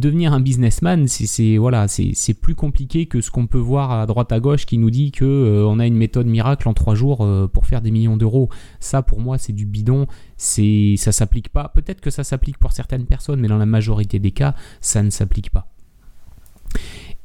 devenir 0.00 0.32
un 0.32 0.40
businessman, 0.40 1.06
c'est 1.06 1.56
voilà, 1.56 1.86
c'est 1.88 2.34
plus 2.34 2.54
compliqué 2.54 3.06
que 3.06 3.20
ce 3.20 3.30
qu'on 3.30 3.46
peut 3.46 3.58
voir 3.58 3.92
à 3.92 4.06
droite 4.06 4.32
à 4.32 4.40
gauche 4.40 4.66
qui 4.66 4.78
nous 4.78 4.90
dit 4.90 5.12
que 5.12 5.24
euh, 5.24 5.78
a 5.78 5.86
une 5.86 5.96
méthode 5.96 6.26
miracle 6.26 6.68
en 6.68 6.74
trois 6.74 6.94
jours 6.94 7.24
euh, 7.24 7.46
pour 7.46 7.66
faire 7.66 7.80
des 7.80 7.90
millions 7.90 8.16
d'euros. 8.16 8.48
Ça, 8.80 9.02
pour 9.02 9.20
moi, 9.20 9.38
c'est 9.38 9.52
du 9.52 9.66
bidon. 9.66 10.06
C'est 10.36 10.94
ça 10.96 11.12
s'applique 11.12 11.48
pas. 11.48 11.68
Peut-être 11.68 12.00
que 12.00 12.10
ça 12.10 12.24
s'applique 12.24 12.58
pour 12.58 12.72
certaines 12.72 13.06
personnes, 13.06 13.40
mais 13.40 13.48
dans 13.48 13.58
la 13.58 13.66
majorité 13.66 14.18
des 14.18 14.32
cas, 14.32 14.54
ça 14.80 15.02
ne 15.02 15.10
s'applique 15.10 15.50
pas. 15.50 15.72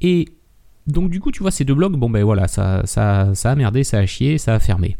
Et 0.02 0.30
donc 0.88 1.10
du 1.10 1.20
coup, 1.20 1.32
tu 1.32 1.42
vois, 1.42 1.52
ces 1.52 1.66
deux 1.66 1.76
blogs, 1.76 1.96
bon 1.96 2.10
ben 2.10 2.24
voilà, 2.24 2.48
ça, 2.48 2.86
ça, 2.86 3.34
ça 3.34 3.52
a 3.52 3.56
merdé, 3.56 3.84
ça 3.84 4.00
a 4.00 4.06
chié, 4.06 4.38
ça 4.38 4.54
a 4.54 4.60
fermé. 4.60 4.98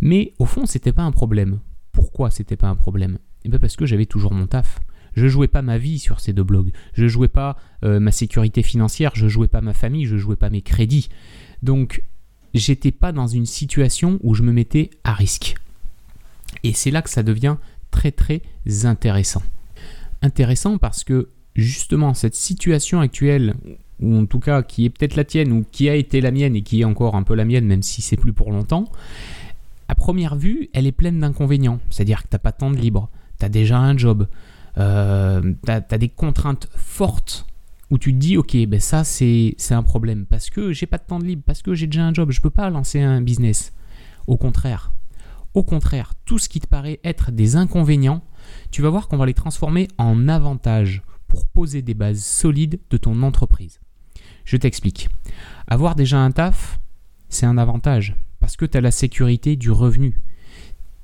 Mais 0.00 0.32
au 0.38 0.44
fond, 0.44 0.66
c'était 0.66 0.92
pas 0.92 1.02
un 1.02 1.12
problème. 1.12 1.60
Pourquoi 1.92 2.30
c'était 2.30 2.56
pas 2.56 2.68
un 2.68 2.76
problème? 2.76 3.18
Eh 3.44 3.48
bien 3.48 3.58
parce 3.58 3.76
que 3.76 3.86
j'avais 3.86 4.06
toujours 4.06 4.32
mon 4.32 4.46
taf. 4.46 4.80
Je 5.18 5.26
jouais 5.26 5.48
pas 5.48 5.62
ma 5.62 5.78
vie 5.78 5.98
sur 5.98 6.20
ces 6.20 6.32
deux 6.32 6.44
blogs. 6.44 6.72
Je 6.94 7.08
jouais 7.08 7.28
pas 7.28 7.56
euh, 7.84 7.98
ma 8.00 8.12
sécurité 8.12 8.62
financière, 8.62 9.12
je 9.14 9.28
jouais 9.28 9.48
pas 9.48 9.60
ma 9.60 9.74
famille, 9.74 10.06
je 10.06 10.16
jouais 10.16 10.36
pas 10.36 10.48
mes 10.48 10.62
crédits. 10.62 11.08
Donc, 11.62 12.04
j'étais 12.54 12.92
pas 12.92 13.12
dans 13.12 13.26
une 13.26 13.46
situation 13.46 14.18
où 14.22 14.34
je 14.34 14.42
me 14.42 14.52
mettais 14.52 14.90
à 15.04 15.12
risque. 15.12 15.56
Et 16.62 16.72
c'est 16.72 16.90
là 16.90 17.02
que 17.02 17.10
ça 17.10 17.22
devient 17.22 17.56
très 17.90 18.12
très 18.12 18.42
intéressant. 18.84 19.42
Intéressant 20.22 20.78
parce 20.78 21.04
que 21.04 21.28
justement 21.56 22.14
cette 22.14 22.34
situation 22.34 23.00
actuelle, 23.00 23.54
ou 24.00 24.16
en 24.16 24.26
tout 24.26 24.38
cas 24.38 24.62
qui 24.62 24.84
est 24.84 24.90
peut-être 24.90 25.16
la 25.16 25.24
tienne, 25.24 25.52
ou 25.52 25.64
qui 25.70 25.88
a 25.88 25.94
été 25.96 26.20
la 26.20 26.30
mienne 26.30 26.54
et 26.54 26.62
qui 26.62 26.80
est 26.80 26.84
encore 26.84 27.16
un 27.16 27.24
peu 27.24 27.34
la 27.34 27.44
mienne, 27.44 27.66
même 27.66 27.82
si 27.82 28.02
c'est 28.02 28.16
plus 28.16 28.32
pour 28.32 28.52
longtemps, 28.52 28.90
à 29.88 29.94
première 29.94 30.36
vue, 30.36 30.68
elle 30.74 30.86
est 30.86 30.92
pleine 30.92 31.18
d'inconvénients. 31.18 31.80
C'est-à-dire 31.90 32.22
que 32.22 32.28
tu 32.28 32.34
n'as 32.34 32.38
pas 32.38 32.52
temps 32.52 32.70
de 32.70 32.76
libre, 32.76 33.10
tu 33.38 33.44
as 33.44 33.48
déjà 33.48 33.78
un 33.78 33.96
job, 33.96 34.28
euh, 34.78 35.54
tu 35.64 35.70
as, 35.70 35.98
des 35.98 36.08
contraintes 36.08 36.68
fortes 36.74 37.46
où 37.90 37.98
tu 37.98 38.12
te 38.12 38.18
dis 38.18 38.36
ok 38.36 38.56
ben 38.66 38.80
ça 38.80 39.02
c'est 39.02 39.56
un 39.70 39.82
problème 39.82 40.26
parce 40.26 40.50
que 40.50 40.72
j'ai 40.72 40.86
pas 40.86 40.98
de 40.98 41.04
temps 41.04 41.18
de 41.18 41.24
libre 41.24 41.42
parce 41.44 41.62
que 41.62 41.74
j'ai 41.74 41.86
déjà 41.86 42.04
un 42.04 42.12
job 42.12 42.30
je 42.30 42.40
peux 42.40 42.50
pas 42.50 42.70
lancer 42.70 43.00
un 43.00 43.20
business. 43.20 43.72
Au 44.26 44.36
contraire. 44.36 44.92
Au 45.54 45.62
contraire 45.62 46.12
tout 46.24 46.38
ce 46.38 46.48
qui 46.48 46.60
te 46.60 46.66
paraît 46.66 47.00
être 47.02 47.32
des 47.32 47.56
inconvénients 47.56 48.22
tu 48.70 48.82
vas 48.82 48.90
voir 48.90 49.08
qu'on 49.08 49.16
va 49.16 49.26
les 49.26 49.34
transformer 49.34 49.88
en 49.98 50.28
avantages 50.28 51.02
pour 51.26 51.46
poser 51.46 51.82
des 51.82 51.94
bases 51.94 52.22
solides 52.22 52.78
de 52.90 52.96
ton 52.96 53.22
entreprise. 53.22 53.80
Je 54.44 54.56
t'explique. 54.56 55.08
Avoir 55.66 55.94
déjà 55.94 56.18
un 56.18 56.30
taf 56.30 56.78
c'est 57.28 57.46
un 57.46 57.58
avantage 57.58 58.14
parce 58.38 58.56
que 58.56 58.64
tu 58.64 58.78
as 58.78 58.80
la 58.80 58.90
sécurité 58.90 59.56
du 59.56 59.70
revenu. 59.70 60.20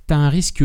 Tu 0.06 0.14
as 0.14 0.18
un 0.18 0.28
risque 0.28 0.64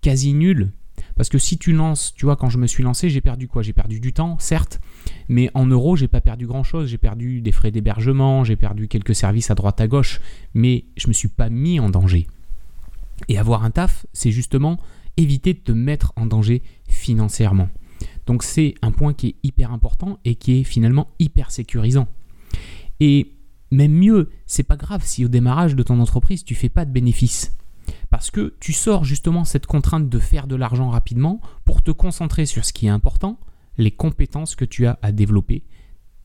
quasi 0.00 0.32
nul 0.32 0.72
parce 1.18 1.28
que 1.28 1.38
si 1.38 1.58
tu 1.58 1.72
lances, 1.72 2.14
tu 2.14 2.26
vois, 2.26 2.36
quand 2.36 2.48
je 2.48 2.58
me 2.58 2.68
suis 2.68 2.84
lancé, 2.84 3.10
j'ai 3.10 3.20
perdu 3.20 3.48
quoi? 3.48 3.62
J'ai 3.62 3.72
perdu 3.72 3.98
du 3.98 4.12
temps, 4.12 4.38
certes, 4.38 4.80
mais 5.28 5.50
en 5.52 5.66
euros, 5.66 5.96
j'ai 5.96 6.06
pas 6.06 6.20
perdu 6.20 6.46
grand 6.46 6.62
chose. 6.62 6.88
J'ai 6.88 6.96
perdu 6.96 7.40
des 7.40 7.50
frais 7.50 7.72
d'hébergement, 7.72 8.44
j'ai 8.44 8.54
perdu 8.54 8.86
quelques 8.86 9.16
services 9.16 9.50
à 9.50 9.56
droite 9.56 9.80
à 9.80 9.88
gauche, 9.88 10.20
mais 10.54 10.84
je 10.96 11.08
me 11.08 11.12
suis 11.12 11.26
pas 11.26 11.50
mis 11.50 11.80
en 11.80 11.90
danger. 11.90 12.28
Et 13.26 13.36
avoir 13.36 13.64
un 13.64 13.72
taf, 13.72 14.06
c'est 14.12 14.30
justement 14.30 14.78
éviter 15.16 15.54
de 15.54 15.58
te 15.58 15.72
mettre 15.72 16.12
en 16.14 16.24
danger 16.24 16.62
financièrement. 16.88 17.68
Donc 18.26 18.44
c'est 18.44 18.76
un 18.80 18.92
point 18.92 19.12
qui 19.12 19.26
est 19.26 19.36
hyper 19.42 19.72
important 19.72 20.20
et 20.24 20.36
qui 20.36 20.60
est 20.60 20.62
finalement 20.62 21.08
hyper 21.18 21.50
sécurisant. 21.50 22.06
Et 23.00 23.32
même 23.72 23.92
mieux, 23.92 24.30
c'est 24.46 24.62
pas 24.62 24.76
grave 24.76 25.02
si 25.04 25.24
au 25.24 25.28
démarrage 25.28 25.74
de 25.74 25.82
ton 25.82 25.98
entreprise 25.98 26.44
tu 26.44 26.54
fais 26.54 26.68
pas 26.68 26.84
de 26.84 26.92
bénéfices. 26.92 27.57
Parce 28.10 28.30
que 28.30 28.54
tu 28.60 28.72
sors 28.72 29.04
justement 29.04 29.44
cette 29.44 29.66
contrainte 29.66 30.08
de 30.08 30.18
faire 30.18 30.46
de 30.46 30.56
l'argent 30.56 30.90
rapidement 30.90 31.40
pour 31.64 31.82
te 31.82 31.90
concentrer 31.90 32.46
sur 32.46 32.64
ce 32.64 32.72
qui 32.72 32.86
est 32.86 32.90
important, 32.90 33.38
les 33.76 33.90
compétences 33.90 34.56
que 34.56 34.64
tu 34.64 34.86
as 34.86 34.98
à 35.02 35.12
développer, 35.12 35.62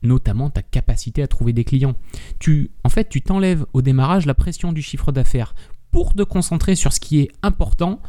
notamment 0.02 0.50
ta 0.50 0.62
capacité 0.62 1.22
à 1.22 1.28
trouver 1.28 1.54
des 1.54 1.64
clients. 1.64 1.96
Tu, 2.40 2.72
en 2.84 2.90
fait, 2.90 3.10
tu 3.10 3.22
t'enlèves 3.22 3.66
au 3.74 3.82
démarrage 3.82 4.26
la 4.26 4.34
pression 4.34 4.72
du 4.72 4.82
chiffre 4.82 5.12
d'affaires 5.12 5.54
pour 5.92 6.14
te 6.14 6.24
concentrer 6.24 6.76
sur 6.76 6.94
ce 6.94 7.00
qui 7.00 7.20
est 7.20 7.32
important, 7.42 8.02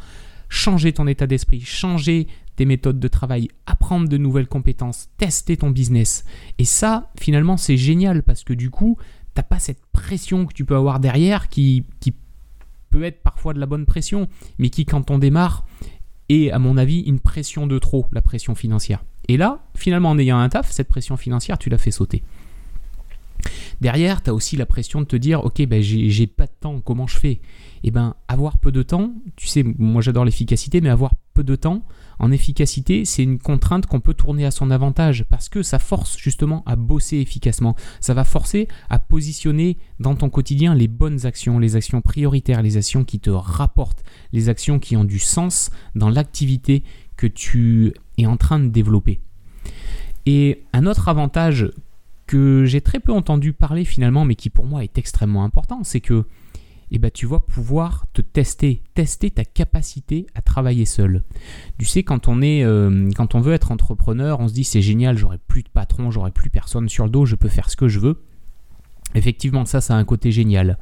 changer 0.49 0.93
ton 0.93 1.07
état 1.07 1.27
d'esprit, 1.27 1.61
changer 1.61 2.27
tes 2.55 2.65
méthodes 2.65 2.99
de 2.99 3.07
travail, 3.07 3.49
apprendre 3.65 4.07
de 4.07 4.17
nouvelles 4.17 4.47
compétences, 4.47 5.09
tester 5.17 5.57
ton 5.57 5.69
business. 5.69 6.23
Et 6.57 6.65
ça, 6.65 7.11
finalement, 7.19 7.57
c'est 7.57 7.77
génial 7.77 8.23
parce 8.23 8.43
que 8.43 8.53
du 8.53 8.69
coup, 8.69 8.97
tu 8.99 9.05
n'as 9.37 9.43
pas 9.43 9.59
cette 9.59 9.85
pression 9.91 10.45
que 10.45 10.53
tu 10.53 10.65
peux 10.65 10.75
avoir 10.75 10.99
derrière 10.99 11.49
qui, 11.49 11.85
qui 11.99 12.13
être 13.03 13.21
parfois 13.21 13.53
de 13.53 13.59
la 13.59 13.65
bonne 13.65 13.85
pression, 13.85 14.27
mais 14.57 14.69
qui 14.69 14.85
quand 14.85 15.11
on 15.11 15.17
démarre 15.17 15.65
est 16.29 16.51
à 16.51 16.59
mon 16.59 16.77
avis 16.77 17.01
une 17.01 17.19
pression 17.19 17.67
de 17.67 17.77
trop, 17.79 18.07
la 18.11 18.21
pression 18.21 18.55
financière. 18.55 19.03
Et 19.27 19.37
là, 19.37 19.63
finalement 19.75 20.09
en 20.09 20.17
ayant 20.17 20.39
un 20.39 20.49
taf, 20.49 20.71
cette 20.71 20.87
pression 20.87 21.17
financière, 21.17 21.57
tu 21.57 21.69
l'as 21.69 21.77
fait 21.77 21.91
sauter. 21.91 22.23
Derrière, 23.81 24.23
tu 24.23 24.29
as 24.29 24.33
aussi 24.33 24.55
la 24.55 24.65
pression 24.65 25.01
de 25.01 25.05
te 25.05 25.15
dire, 25.15 25.43
ok, 25.43 25.65
ben, 25.67 25.81
j'ai 25.81 26.27
pas 26.27 26.45
de 26.45 26.51
temps, 26.59 26.79
comment 26.79 27.07
je 27.07 27.17
fais? 27.17 27.41
Eh 27.83 27.91
ben, 27.91 28.15
avoir 28.27 28.57
peu 28.57 28.71
de 28.71 28.81
temps, 28.81 29.13
tu 29.35 29.47
sais, 29.47 29.63
moi 29.63 30.01
j'adore 30.01 30.25
l'efficacité, 30.25 30.81
mais 30.81 30.89
avoir 30.89 31.11
peu 31.33 31.43
de 31.43 31.55
temps, 31.55 31.83
en 32.19 32.31
efficacité, 32.31 33.05
c'est 33.05 33.23
une 33.23 33.39
contrainte 33.39 33.85
qu'on 33.85 33.99
peut 33.99 34.13
tourner 34.13 34.45
à 34.45 34.51
son 34.51 34.71
avantage 34.71 35.25
parce 35.29 35.49
que 35.49 35.63
ça 35.63 35.79
force 35.79 36.17
justement 36.17 36.63
à 36.65 36.75
bosser 36.75 37.17
efficacement. 37.17 37.75
Ça 37.99 38.13
va 38.13 38.23
forcer 38.23 38.67
à 38.89 38.99
positionner 38.99 39.77
dans 39.99 40.15
ton 40.15 40.29
quotidien 40.29 40.75
les 40.75 40.87
bonnes 40.87 41.25
actions, 41.25 41.59
les 41.59 41.75
actions 41.75 42.01
prioritaires, 42.01 42.61
les 42.61 42.77
actions 42.77 43.03
qui 43.03 43.19
te 43.19 43.29
rapportent, 43.29 44.03
les 44.31 44.49
actions 44.49 44.79
qui 44.79 44.95
ont 44.95 45.05
du 45.05 45.19
sens 45.19 45.69
dans 45.95 46.09
l'activité 46.09 46.83
que 47.17 47.27
tu 47.27 47.93
es 48.17 48.25
en 48.25 48.37
train 48.37 48.59
de 48.59 48.67
développer. 48.67 49.19
Et 50.25 50.63
un 50.73 50.85
autre 50.85 51.07
avantage 51.07 51.71
que 52.27 52.65
j'ai 52.65 52.81
très 52.81 52.99
peu 52.99 53.11
entendu 53.11 53.53
parler 53.53 53.85
finalement, 53.85 54.25
mais 54.25 54.35
qui 54.35 54.49
pour 54.49 54.65
moi 54.65 54.83
est 54.83 54.97
extrêmement 54.97 55.43
important, 55.43 55.83
c'est 55.83 56.01
que 56.01 56.25
eh 56.95 56.99
ben, 56.99 57.11
tu 57.11 57.25
vas 57.25 57.39
pouvoir 57.39 58.05
te 58.13 58.21
tester, 58.21 58.81
tester 58.93 59.29
ta 59.29 59.43
capacité 59.43 60.27
à 60.33 60.41
travailler 60.41 60.85
seul. 60.85 61.23
Tu 61.77 61.85
sais, 61.85 62.03
quand 62.03 62.29
on, 62.29 62.41
est, 62.41 62.63
euh, 62.63 63.09
quand 63.17 63.35
on 63.35 63.41
veut 63.41 63.53
être 63.53 63.71
entrepreneur, 63.71 64.39
on 64.39 64.47
se 64.47 64.53
dit 64.53 64.63
c'est 64.63 64.81
génial, 64.81 65.17
j'aurai 65.17 65.37
plus 65.37 65.63
de 65.63 65.69
patron, 65.69 66.09
j'aurai 66.09 66.31
plus 66.31 66.49
personne 66.49 66.87
sur 66.87 67.03
le 67.03 67.09
dos, 67.09 67.25
je 67.25 67.35
peux 67.35 67.49
faire 67.49 67.69
ce 67.69 67.75
que 67.75 67.89
je 67.89 67.99
veux. 67.99 68.23
Effectivement, 69.13 69.65
ça, 69.65 69.81
ça 69.81 69.95
a 69.95 69.97
un 69.97 70.05
côté 70.05 70.31
génial. 70.31 70.77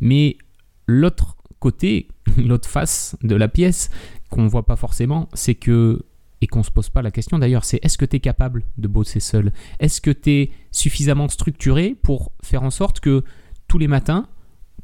Mais 0.00 0.38
l'autre 0.86 1.36
côté, 1.58 2.08
l'autre 2.38 2.68
face 2.68 3.16
de 3.22 3.34
la 3.36 3.48
pièce 3.48 3.90
qu'on 4.30 4.42
ne 4.42 4.48
voit 4.48 4.64
pas 4.64 4.76
forcément, 4.76 5.28
c'est 5.34 5.54
que 5.54 6.04
et 6.40 6.46
qu'on 6.46 6.60
ne 6.60 6.64
se 6.64 6.70
pose 6.70 6.88
pas 6.88 7.02
la 7.02 7.10
question 7.10 7.38
d'ailleurs, 7.38 7.66
c'est 7.66 7.84
est-ce 7.84 7.98
que 7.98 8.06
tu 8.06 8.16
es 8.16 8.20
capable 8.20 8.64
de 8.78 8.88
bosser 8.88 9.20
seul? 9.20 9.52
Est-ce 9.78 10.00
que 10.00 10.10
tu 10.10 10.30
es 10.30 10.50
suffisamment 10.70 11.28
structuré 11.28 11.94
pour 12.02 12.32
faire 12.42 12.62
en 12.62 12.70
sorte 12.70 13.00
que 13.00 13.24
tous 13.68 13.76
les 13.76 13.88
matins, 13.88 14.26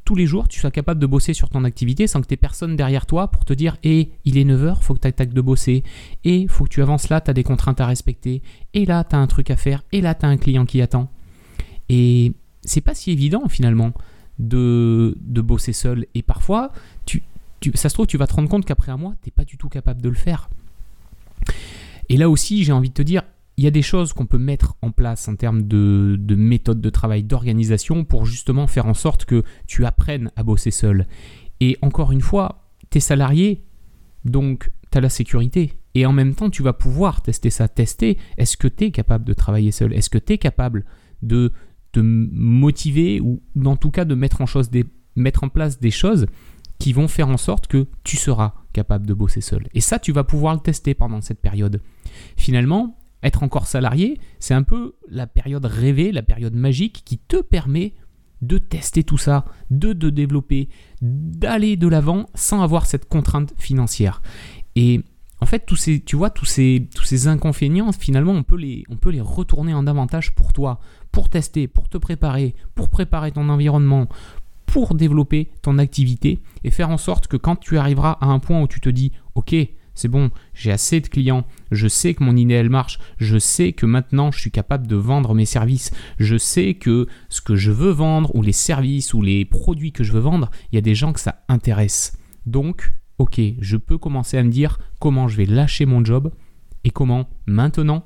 tous 0.05 0.15
les 0.15 0.25
jours, 0.25 0.47
tu 0.47 0.59
sois 0.59 0.71
capable 0.71 0.99
de 0.99 1.05
bosser 1.05 1.33
sur 1.33 1.49
ton 1.49 1.63
activité 1.63 2.07
sans 2.07 2.21
que 2.21 2.27
tu 2.27 2.33
aies 2.33 2.37
personne 2.37 2.75
derrière 2.75 3.05
toi 3.05 3.29
pour 3.29 3.45
te 3.45 3.53
dire 3.53 3.77
eh, 3.83 4.11
il 4.25 4.37
est 4.37 4.43
9h, 4.43 4.81
faut 4.81 4.93
que 4.93 4.99
tu 4.99 5.07
attaques 5.07 5.33
de 5.33 5.41
bosser. 5.41 5.83
Et 6.23 6.47
faut 6.47 6.65
que 6.65 6.69
tu 6.69 6.81
avances 6.81 7.09
là, 7.09 7.21
tu 7.21 7.29
as 7.29 7.33
des 7.33 7.43
contraintes 7.43 7.81
à 7.81 7.85
respecter. 7.85 8.41
Et 8.73 8.85
là, 8.85 9.03
tu 9.03 9.15
as 9.15 9.19
un 9.19 9.27
truc 9.27 9.51
à 9.51 9.57
faire. 9.57 9.83
Et 9.91 10.01
là, 10.01 10.15
tu 10.15 10.25
as 10.25 10.29
un 10.29 10.37
client 10.37 10.65
qui 10.65 10.81
attend. 10.81 11.09
Et 11.89 12.33
c'est 12.61 12.81
pas 12.81 12.93
si 12.93 13.11
évident 13.11 13.47
finalement 13.47 13.93
de, 14.39 15.17
de 15.21 15.41
bosser 15.41 15.73
seul. 15.73 16.05
Et 16.15 16.21
parfois, 16.21 16.71
tu, 17.05 17.23
ça 17.75 17.89
se 17.89 17.93
trouve, 17.93 18.07
tu 18.07 18.17
vas 18.17 18.27
te 18.27 18.33
rendre 18.33 18.49
compte 18.49 18.65
qu'après 18.65 18.91
un 18.91 18.97
mois, 18.97 19.13
tu 19.23 19.31
pas 19.31 19.45
du 19.45 19.57
tout 19.57 19.69
capable 19.69 20.01
de 20.01 20.09
le 20.09 20.15
faire. 20.15 20.49
Et 22.09 22.17
là 22.17 22.29
aussi, 22.29 22.63
j'ai 22.63 22.71
envie 22.71 22.89
de 22.89 22.93
te 22.93 23.01
dire, 23.01 23.23
il 23.57 23.63
y 23.63 23.67
a 23.67 23.71
des 23.71 23.81
choses 23.81 24.13
qu'on 24.13 24.27
peut 24.27 24.37
mettre 24.37 24.75
en 24.83 24.91
place 24.91 25.27
en 25.27 25.35
termes 25.35 25.63
de, 25.63 26.15
de 26.19 26.35
méthode 26.35 26.79
de 26.79 26.89
travail, 26.91 27.23
d'organisation 27.23 28.05
pour 28.05 28.25
justement 28.25 28.67
faire 28.67 28.85
en 28.85 28.93
sorte 28.93 29.25
que 29.25 29.43
tu 29.65 29.83
apprennes 29.85 30.31
à 30.35 30.43
bosser 30.43 30.69
seul. 30.69 31.07
Et 31.59 31.77
encore 31.81 32.11
une 32.11 32.21
fois, 32.21 32.69
tu 32.91 32.99
es 32.99 33.01
salarié, 33.01 33.63
donc 34.25 34.71
tu 34.91 34.97
as 34.97 35.01
la 35.01 35.09
sécurité. 35.09 35.73
Et 35.95 36.05
en 36.05 36.13
même 36.13 36.35
temps, 36.35 36.51
tu 36.51 36.61
vas 36.61 36.73
pouvoir 36.73 37.23
tester 37.23 37.49
ça. 37.49 37.67
Tester, 37.67 38.19
est-ce 38.37 38.57
que 38.57 38.67
tu 38.67 38.85
es 38.85 38.91
capable 38.91 39.25
de 39.25 39.33
travailler 39.33 39.71
seul? 39.71 39.91
Est-ce 39.93 40.11
que 40.11 40.19
tu 40.19 40.33
es 40.33 40.37
capable 40.37 40.85
de 41.23 41.51
te 41.91 41.99
motiver 41.99 43.19
ou 43.19 43.41
en 43.65 43.75
tout 43.75 43.89
cas 43.89 44.05
de 44.05 44.13
mettre 44.13 44.41
en, 44.41 44.45
mettre 45.15 45.43
en 45.43 45.49
place 45.49 45.79
des 45.79 45.89
choses 45.89 46.27
qui 46.77 46.93
vont 46.93 47.07
faire 47.07 47.29
en 47.29 47.37
sorte 47.37 47.65
que 47.65 47.87
tu 48.03 48.17
seras 48.17 48.53
capable 48.73 49.07
de 49.07 49.15
bosser 49.15 49.41
seul? 49.41 49.67
Et 49.73 49.81
ça, 49.81 49.97
tu 49.97 50.11
vas 50.11 50.23
pouvoir 50.23 50.53
le 50.53 50.59
tester 50.59 50.93
pendant 50.93 51.21
cette 51.21 51.41
période. 51.41 51.81
Finalement, 52.35 52.99
être 53.23 53.43
encore 53.43 53.67
salarié, 53.67 54.19
c'est 54.39 54.53
un 54.53 54.63
peu 54.63 54.95
la 55.09 55.27
période 55.27 55.65
rêvée, 55.65 56.11
la 56.11 56.21
période 56.21 56.53
magique 56.53 57.01
qui 57.05 57.17
te 57.17 57.37
permet 57.37 57.93
de 58.41 58.57
tester 58.57 59.03
tout 59.03 59.17
ça, 59.17 59.45
de 59.71 59.93
te 59.93 60.05
développer, 60.05 60.69
d'aller 61.01 61.75
de 61.75 61.87
l'avant 61.87 62.27
sans 62.35 62.61
avoir 62.61 62.85
cette 62.85 63.07
contrainte 63.07 63.53
financière. 63.57 64.21
Et 64.75 65.01
en 65.41 65.45
fait, 65.45 65.65
tous 65.65 65.75
ces, 65.75 65.99
tu 66.01 66.15
vois, 66.15 66.29
tous 66.29 66.45
ces, 66.45 67.27
inconvénients, 67.27 67.91
finalement, 67.91 68.33
on 68.33 68.43
peut 68.43 68.57
les 68.57 69.21
retourner 69.21 69.73
en 69.73 69.87
avantage 69.87 70.35
pour 70.35 70.53
toi, 70.53 70.79
pour 71.11 71.29
tester, 71.29 71.67
pour 71.67 71.89
te 71.89 71.97
préparer, 71.97 72.53
pour 72.75 72.89
préparer 72.89 73.31
ton 73.31 73.49
environnement, 73.49 74.07
pour 74.67 74.93
développer 74.93 75.49
ton 75.63 75.79
activité 75.79 76.39
et 76.63 76.69
faire 76.69 76.91
en 76.91 76.97
sorte 76.97 77.27
que 77.27 77.37
quand 77.37 77.55
tu 77.55 77.79
arriveras 77.79 78.17
à 78.21 78.27
un 78.27 78.37
point 78.37 78.61
où 78.61 78.67
tu 78.67 78.79
te 78.79 78.89
dis 78.89 79.11
ok 79.33 79.55
c'est 79.97 80.07
bon, 80.07 80.29
j'ai 80.53 80.71
assez 80.71 81.01
de 81.01 81.07
clients, 81.07 81.45
je 81.71 81.87
sais 81.87 82.13
que 82.13 82.23
mon 82.23 82.35
idée 82.35 82.61
marche, 82.63 82.99
je 83.17 83.37
sais 83.37 83.73
que 83.73 83.85
maintenant 83.85 84.31
je 84.31 84.39
suis 84.39 84.51
capable 84.51 84.87
de 84.87 84.95
vendre 84.95 85.33
mes 85.33 85.45
services, 85.45 85.91
je 86.19 86.37
sais 86.37 86.75
que 86.75 87.07
ce 87.29 87.41
que 87.41 87.55
je 87.55 87.71
veux 87.71 87.91
vendre 87.91 88.35
ou 88.35 88.41
les 88.41 88.51
services 88.51 89.13
ou 89.13 89.21
les 89.21 89.45
produits 89.45 89.91
que 89.91 90.03
je 90.03 90.11
veux 90.11 90.19
vendre, 90.19 90.49
il 90.71 90.75
y 90.75 90.77
a 90.77 90.81
des 90.81 90.95
gens 90.95 91.13
que 91.13 91.19
ça 91.19 91.43
intéresse. 91.49 92.17
Donc, 92.45 92.93
ok, 93.17 93.41
je 93.59 93.77
peux 93.77 93.97
commencer 93.97 94.37
à 94.37 94.43
me 94.43 94.51
dire 94.51 94.79
comment 94.99 95.27
je 95.27 95.37
vais 95.37 95.45
lâcher 95.45 95.85
mon 95.85 96.03
job 96.05 96.31
et 96.83 96.89
comment 96.89 97.27
maintenant 97.45 98.03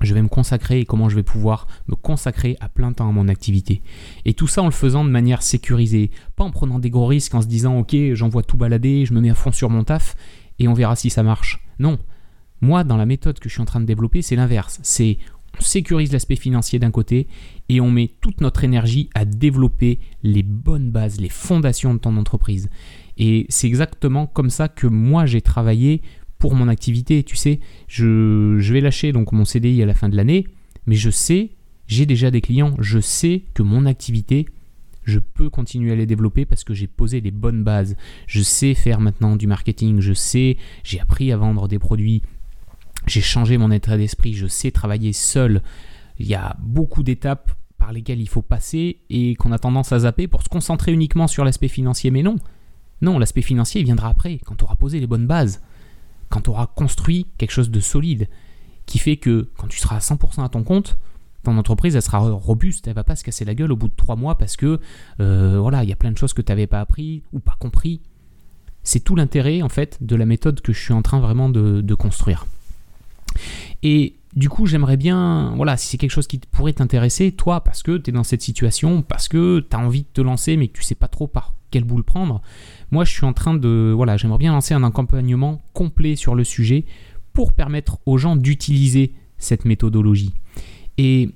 je 0.00 0.14
vais 0.14 0.22
me 0.22 0.28
consacrer 0.28 0.80
et 0.80 0.84
comment 0.84 1.08
je 1.08 1.16
vais 1.16 1.22
pouvoir 1.22 1.66
me 1.86 1.94
consacrer 1.94 2.56
à 2.60 2.68
plein 2.68 2.92
temps 2.92 3.08
à 3.08 3.12
mon 3.12 3.28
activité. 3.28 3.82
Et 4.24 4.34
tout 4.34 4.46
ça 4.46 4.62
en 4.62 4.66
le 4.66 4.72
faisant 4.72 5.04
de 5.04 5.10
manière 5.10 5.42
sécurisée, 5.42 6.10
pas 6.36 6.44
en 6.44 6.50
prenant 6.50 6.78
des 6.78 6.90
gros 6.90 7.06
risques 7.06 7.34
en 7.34 7.42
se 7.42 7.46
disant 7.46 7.78
ok 7.78 7.94
j'envoie 8.14 8.42
tout 8.42 8.56
balader, 8.56 9.06
je 9.06 9.14
me 9.14 9.20
mets 9.20 9.30
à 9.30 9.34
fond 9.34 9.52
sur 9.52 9.70
mon 9.70 9.84
taf 9.84 10.16
et 10.58 10.68
on 10.68 10.74
verra 10.74 10.96
si 10.96 11.10
ça 11.10 11.22
marche. 11.22 11.64
Non, 11.78 11.98
moi 12.60 12.84
dans 12.84 12.96
la 12.96 13.06
méthode 13.06 13.38
que 13.38 13.48
je 13.48 13.54
suis 13.54 13.62
en 13.62 13.66
train 13.66 13.80
de 13.80 13.86
développer 13.86 14.22
c'est 14.22 14.36
l'inverse, 14.36 14.80
c'est 14.82 15.18
on 15.58 15.62
sécurise 15.62 16.12
l'aspect 16.12 16.36
financier 16.36 16.78
d'un 16.78 16.90
côté 16.90 17.26
et 17.68 17.80
on 17.80 17.90
met 17.90 18.10
toute 18.20 18.40
notre 18.40 18.64
énergie 18.64 19.10
à 19.14 19.24
développer 19.24 19.98
les 20.22 20.42
bonnes 20.42 20.90
bases, 20.90 21.20
les 21.20 21.28
fondations 21.28 21.94
de 21.94 21.98
ton 21.98 22.16
entreprise. 22.16 22.70
Et 23.18 23.46
c'est 23.48 23.66
exactement 23.66 24.26
comme 24.26 24.50
ça 24.50 24.68
que 24.68 24.86
moi 24.86 25.26
j'ai 25.26 25.42
travaillé 25.42 26.00
pour 26.38 26.54
mon 26.54 26.68
activité. 26.68 27.22
Tu 27.22 27.36
sais, 27.36 27.60
je, 27.86 28.72
vais 28.72 28.80
lâcher 28.80 29.12
donc 29.12 29.32
mon 29.32 29.44
CDI 29.44 29.82
à 29.82 29.86
la 29.86 29.94
fin 29.94 30.08
de 30.08 30.16
l'année, 30.16 30.46
mais 30.86 30.96
je 30.96 31.10
sais, 31.10 31.50
j'ai 31.86 32.06
déjà 32.06 32.30
des 32.30 32.40
clients, 32.40 32.74
je 32.80 32.98
sais 32.98 33.44
que 33.54 33.62
mon 33.62 33.86
activité, 33.86 34.46
je 35.04 35.18
peux 35.18 35.50
continuer 35.50 35.92
à 35.92 35.94
les 35.94 36.06
développer 36.06 36.44
parce 36.44 36.64
que 36.64 36.74
j'ai 36.74 36.86
posé 36.86 37.20
les 37.20 37.30
bonnes 37.30 37.64
bases. 37.64 37.96
Je 38.26 38.42
sais 38.42 38.74
faire 38.74 39.00
maintenant 39.00 39.36
du 39.36 39.46
marketing, 39.46 40.00
je 40.00 40.12
sais, 40.12 40.56
j'ai 40.84 41.00
appris 41.00 41.32
à 41.32 41.36
vendre 41.36 41.68
des 41.68 41.78
produits, 41.78 42.22
j'ai 43.06 43.20
changé 43.20 43.58
mon 43.58 43.70
état 43.70 43.96
d'esprit, 43.96 44.34
je 44.34 44.46
sais 44.46 44.70
travailler 44.70 45.12
seul. 45.12 45.62
Il 46.18 46.26
y 46.26 46.34
a 46.34 46.56
beaucoup 46.60 47.02
d'étapes 47.02 47.52
par 47.78 47.92
lesquelles 47.92 48.20
il 48.20 48.28
faut 48.28 48.42
passer 48.42 49.00
et 49.10 49.34
qu'on 49.34 49.50
a 49.52 49.58
tendance 49.58 49.92
à 49.92 50.00
zapper 50.00 50.28
pour 50.28 50.42
se 50.42 50.48
concentrer 50.48 50.92
uniquement 50.92 51.26
sur 51.26 51.44
l'aspect 51.44 51.68
financier. 51.68 52.10
Mais 52.10 52.22
non, 52.22 52.36
non, 53.00 53.18
l'aspect 53.18 53.42
financier 53.42 53.82
viendra 53.82 54.08
après, 54.08 54.38
quand 54.44 54.54
tu 54.54 54.64
auras 54.64 54.76
posé 54.76 55.00
les 55.00 55.06
bonnes 55.08 55.26
bases 55.26 55.60
quand 56.32 56.40
tu 56.40 56.50
auras 56.50 56.66
construit 56.66 57.26
quelque 57.36 57.50
chose 57.50 57.70
de 57.70 57.80
solide, 57.80 58.26
qui 58.86 58.98
fait 58.98 59.18
que 59.18 59.50
quand 59.58 59.68
tu 59.68 59.78
seras 59.78 59.96
à 59.96 60.00
100% 60.00 60.42
à 60.42 60.48
ton 60.48 60.64
compte, 60.64 60.98
ton 61.42 61.58
entreprise 61.58 61.96
elle 61.96 62.02
sera 62.02 62.18
robuste, 62.18 62.86
elle 62.88 62.94
va 62.94 63.04
pas 63.04 63.16
se 63.16 63.24
casser 63.24 63.44
la 63.44 63.54
gueule 63.54 63.72
au 63.72 63.76
bout 63.76 63.88
de 63.88 63.96
trois 63.96 64.16
mois 64.16 64.36
parce 64.36 64.56
que 64.56 64.80
euh, 65.20 65.58
voilà, 65.60 65.82
il 65.82 65.90
y 65.90 65.92
a 65.92 65.96
plein 65.96 66.12
de 66.12 66.18
choses 66.18 66.32
que 66.32 66.42
tu 66.42 66.52
n'avais 66.52 66.66
pas 66.66 66.80
appris 66.80 67.22
ou 67.32 67.40
pas 67.40 67.56
compris. 67.58 68.00
C'est 68.82 69.00
tout 69.00 69.14
l'intérêt 69.14 69.62
en 69.62 69.68
fait 69.68 69.98
de 70.00 70.16
la 70.16 70.26
méthode 70.26 70.60
que 70.60 70.72
je 70.72 70.80
suis 70.80 70.92
en 70.92 71.02
train 71.02 71.20
vraiment 71.20 71.48
de, 71.48 71.94
construire. 71.94 72.46
Et 73.82 74.16
du 74.34 74.48
coup, 74.48 74.66
j'aimerais 74.66 74.96
bien, 74.96 75.54
voilà, 75.56 75.76
si 75.76 75.88
c'est 75.88 75.98
quelque 75.98 76.10
chose 76.10 76.26
qui 76.26 76.38
pourrait 76.38 76.72
t'intéresser, 76.72 77.32
toi, 77.32 77.62
parce 77.62 77.82
que 77.82 77.96
tu 77.98 78.10
es 78.10 78.12
dans 78.12 78.24
cette 78.24 78.42
situation, 78.42 79.02
parce 79.02 79.28
que 79.28 79.60
tu 79.60 79.76
as 79.76 79.78
envie 79.78 80.02
de 80.02 80.08
te 80.12 80.20
lancer, 80.20 80.56
mais 80.56 80.68
que 80.68 80.78
tu 80.78 80.82
sais 80.82 80.94
pas 80.94 81.08
trop 81.08 81.26
par 81.26 81.54
quel 81.70 81.84
bout 81.84 81.96
le 81.96 82.02
prendre, 82.02 82.42
moi, 82.90 83.04
je 83.04 83.12
suis 83.12 83.24
en 83.24 83.32
train 83.32 83.54
de. 83.54 83.92
Voilà, 83.94 84.16
j'aimerais 84.16 84.38
bien 84.38 84.52
lancer 84.52 84.74
un 84.74 84.84
accompagnement 84.84 85.62
complet 85.74 86.16
sur 86.16 86.34
le 86.34 86.44
sujet 86.44 86.84
pour 87.32 87.52
permettre 87.52 87.98
aux 88.06 88.18
gens 88.18 88.36
d'utiliser 88.36 89.14
cette 89.38 89.64
méthodologie. 89.64 90.34
Et 91.04 91.30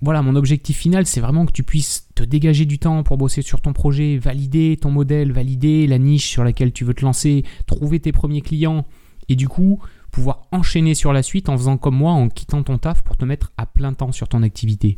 voilà, 0.00 0.22
mon 0.22 0.36
objectif 0.36 0.78
final, 0.78 1.04
c'est 1.04 1.20
vraiment 1.20 1.44
que 1.44 1.52
tu 1.52 1.62
puisses 1.62 2.08
te 2.14 2.22
dégager 2.22 2.64
du 2.64 2.78
temps 2.78 3.02
pour 3.02 3.18
bosser 3.18 3.42
sur 3.42 3.60
ton 3.60 3.74
projet, 3.74 4.16
valider 4.16 4.78
ton 4.80 4.90
modèle, 4.90 5.32
valider 5.32 5.86
la 5.86 5.98
niche 5.98 6.28
sur 6.28 6.44
laquelle 6.44 6.72
tu 6.72 6.84
veux 6.84 6.94
te 6.94 7.04
lancer, 7.04 7.44
trouver 7.66 8.00
tes 8.00 8.10
premiers 8.10 8.40
clients 8.40 8.86
et 9.28 9.36
du 9.36 9.48
coup 9.48 9.80
pouvoir 10.10 10.46
enchaîner 10.50 10.94
sur 10.94 11.12
la 11.12 11.22
suite 11.22 11.50
en 11.50 11.58
faisant 11.58 11.76
comme 11.76 11.96
moi, 11.96 12.12
en 12.12 12.30
quittant 12.30 12.62
ton 12.62 12.78
taf 12.78 13.02
pour 13.02 13.18
te 13.18 13.26
mettre 13.26 13.52
à 13.58 13.66
plein 13.66 13.92
temps 13.92 14.12
sur 14.12 14.28
ton 14.28 14.42
activité. 14.42 14.96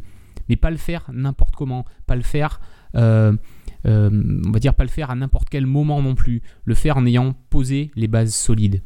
Mais 0.49 0.55
pas 0.55 0.71
le 0.71 0.77
faire 0.77 1.11
n'importe 1.13 1.57
comment, 1.57 1.85
pas 2.07 2.15
le 2.15 2.23
faire 2.23 2.61
euh, 2.95 3.33
euh, 3.87 4.11
on 4.47 4.53
va 4.53 4.61
dire 4.61 4.75
pas 4.75 4.85
le 4.85 4.91
faire 4.91 5.11
à 5.11 5.17
n'importe 5.17 5.49
quel 5.51 5.67
moment 5.67 6.01
non 6.03 6.15
plus, 6.15 6.41
le 6.65 6.77
faire 6.77 6.99
en 6.99 7.05
ayant 7.05 7.35
posé 7.51 7.91
les 7.97 8.07
bases 8.07 8.33
solides. 8.33 8.81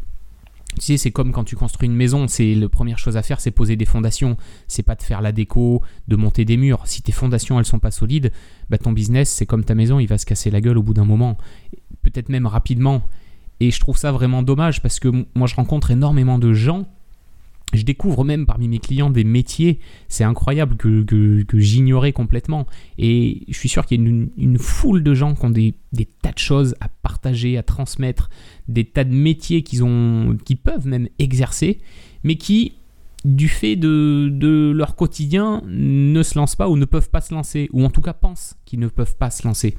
Tu 0.78 0.86
sais, 0.86 0.96
c'est 0.96 1.10
comme 1.10 1.32
quand 1.32 1.44
tu 1.44 1.56
construis 1.56 1.88
une 1.88 1.94
maison, 1.94 2.28
c'est 2.28 2.54
la 2.54 2.68
première 2.68 2.98
chose 2.98 3.16
à 3.16 3.22
faire, 3.22 3.40
c'est 3.40 3.50
poser 3.50 3.76
des 3.76 3.84
fondations. 3.84 4.36
C'est 4.66 4.82
pas 4.82 4.94
de 4.94 5.02
faire 5.02 5.20
la 5.20 5.32
déco, 5.32 5.82
de 6.08 6.16
monter 6.16 6.44
des 6.44 6.56
murs. 6.56 6.82
Si 6.86 7.02
tes 7.02 7.12
fondations 7.12 7.58
elles 7.58 7.66
sont 7.66 7.78
pas 7.78 7.90
solides, 7.90 8.32
bah 8.70 8.78
ton 8.78 8.92
business 8.92 9.30
c'est 9.30 9.46
comme 9.46 9.64
ta 9.64 9.74
maison, 9.74 9.98
il 9.98 10.06
va 10.06 10.18
se 10.18 10.26
casser 10.26 10.50
la 10.50 10.60
gueule 10.60 10.78
au 10.78 10.82
bout 10.82 10.94
d'un 10.94 11.04
moment, 11.04 11.36
peut-être 12.02 12.28
même 12.28 12.46
rapidement. 12.46 13.02
Et 13.60 13.70
je 13.70 13.80
trouve 13.80 13.96
ça 13.96 14.12
vraiment 14.12 14.42
dommage 14.42 14.82
parce 14.82 15.00
que 15.00 15.08
moi 15.34 15.46
je 15.46 15.54
rencontre 15.54 15.90
énormément 15.90 16.38
de 16.38 16.52
gens 16.52 16.86
je 17.74 17.82
découvre 17.82 18.24
même 18.24 18.46
parmi 18.46 18.66
mes 18.66 18.78
clients 18.78 19.10
des 19.10 19.24
métiers, 19.24 19.78
c'est 20.08 20.24
incroyable 20.24 20.76
que, 20.76 21.04
j'ignorais 21.54 22.12
complètement. 22.12 22.66
Et 22.96 23.42
je 23.48 23.58
suis 23.58 23.68
sûr 23.68 23.84
qu'il 23.84 24.00
y 24.00 24.04
a 24.04 24.08
une, 24.08 24.58
foule 24.58 25.02
de 25.02 25.14
gens 25.14 25.34
qui 25.34 25.44
ont 25.44 25.50
des, 25.50 25.74
tas 26.22 26.32
de 26.32 26.38
choses 26.38 26.74
à 26.80 26.88
partager, 26.88 27.58
à 27.58 27.62
transmettre, 27.62 28.30
des 28.68 28.84
tas 28.84 29.04
de 29.04 29.14
métiers 29.14 29.62
qu'ils 29.62 30.58
peuvent 30.62 30.86
même 30.86 31.08
exercer, 31.18 31.78
mais 32.24 32.36
qui, 32.36 32.72
du 33.24 33.48
fait 33.48 33.76
de, 33.76 34.30
de, 34.32 34.72
leur 34.74 34.96
quotidien, 34.96 35.62
ne 35.66 36.22
se 36.22 36.38
lancent 36.38 36.56
pas 36.56 36.70
ou 36.70 36.76
ne 36.76 36.86
peuvent 36.86 37.10
pas 37.10 37.20
se 37.20 37.34
lancer, 37.34 37.68
ou 37.72 37.84
en 37.84 37.90
tout 37.90 38.02
cas 38.02 38.14
pensent 38.14 38.56
qu'ils 38.64 38.80
ne 38.80 38.88
peuvent 38.88 39.16
pas 39.16 39.30
se 39.30 39.46
lancer. 39.46 39.76